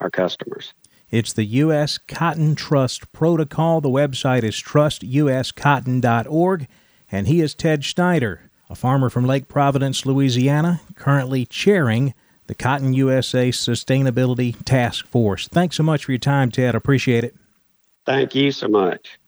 our 0.00 0.10
customers. 0.10 0.74
It's 1.10 1.32
the 1.32 1.44
U.S. 1.44 1.96
Cotton 1.98 2.54
Trust 2.54 3.10
Protocol. 3.12 3.80
The 3.80 3.88
website 3.88 4.44
is 4.44 4.60
trustuscotton.org. 4.60 6.68
And 7.12 7.26
he 7.26 7.40
is 7.40 7.54
Ted 7.54 7.84
Schneider, 7.84 8.50
a 8.68 8.74
farmer 8.74 9.10
from 9.10 9.26
Lake 9.26 9.48
Providence, 9.48 10.06
Louisiana, 10.06 10.80
currently 10.94 11.44
chairing 11.44 12.14
the 12.46 12.54
Cotton 12.54 12.92
USA 12.94 13.50
Sustainability 13.50 14.56
Task 14.64 15.06
Force. 15.06 15.48
Thanks 15.48 15.76
so 15.76 15.82
much 15.82 16.04
for 16.04 16.12
your 16.12 16.18
time, 16.18 16.50
Ted. 16.50 16.74
Appreciate 16.74 17.24
it. 17.24 17.34
Thank 18.06 18.34
you 18.34 18.50
so 18.52 18.68
much. 18.68 19.18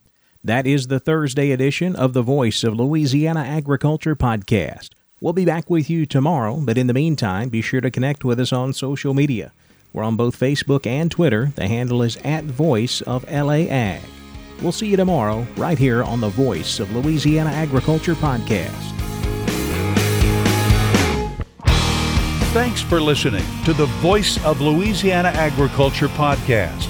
That 0.45 0.67
is 0.67 0.89
the 0.89 0.99
Thursday 0.99 1.53
edition 1.53 1.95
of 1.95 2.15
the 2.15 2.23
Voice 2.23 2.65
of 2.65 2.75
Louisiana 2.75 3.41
Agriculture 3.41 4.17
podcast. 4.17 4.91
We'll 5.21 5.33
be 5.33 5.45
back 5.45 5.71
with 5.71 5.89
you 5.89 6.05
tomorrow, 6.05 6.57
but 6.57 6.77
in 6.77 6.89
the 6.89 6.95
meantime, 6.95 7.49
be 7.49 7.63
sure 7.63 7.81
to 7.81 7.93
connect 7.93 8.25
with 8.25 8.41
us 8.41 8.53
on 8.53 8.73
social 8.73 9.15
media. 9.15 9.53
We're 9.93 10.03
on 10.03 10.17
both 10.17 10.37
Facebook 10.37 10.85
and 10.85 11.11
Twitter. 11.11 11.53
The 11.55 11.69
handle 11.69 12.03
is 12.03 12.17
at 12.25 12.45
Voice 12.45 13.03
of 13.03 13.25
LA 13.31 13.69
Ag. 13.69 14.03
We'll 14.63 14.73
see 14.73 14.87
you 14.87 14.97
tomorrow, 14.97 15.45
right 15.57 15.77
here 15.77 16.05
on 16.05 16.21
the 16.21 16.29
Voice 16.29 16.79
of 16.79 16.95
Louisiana 16.95 17.51
Agriculture 17.51 18.15
podcast. 18.15 18.71
Thanks 22.53 22.81
for 22.81 23.01
listening 23.01 23.43
to 23.65 23.73
the 23.73 23.87
Voice 23.87 24.39
of 24.45 24.61
Louisiana 24.61 25.31
Agriculture 25.31 26.07
podcast. 26.09 26.87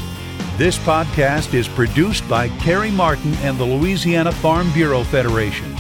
This 0.58 0.76
podcast 0.76 1.54
is 1.54 1.66
produced 1.66 2.28
by 2.28 2.50
Carey 2.58 2.90
Martin 2.90 3.32
and 3.36 3.56
the 3.56 3.64
Louisiana 3.64 4.32
Farm 4.32 4.70
Bureau 4.72 5.02
Federation. 5.02 5.74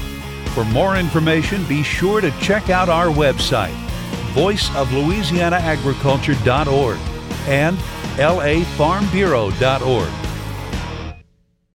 For 0.54 0.64
more 0.64 0.96
information, 0.96 1.62
be 1.66 1.82
sure 1.82 2.22
to 2.22 2.30
check 2.40 2.70
out 2.70 2.88
our 2.88 3.08
website, 3.08 3.76
voiceoflouisianaagriculture.org 4.32 6.98
and 7.48 7.76
lafarmbureau.org. 8.16 10.21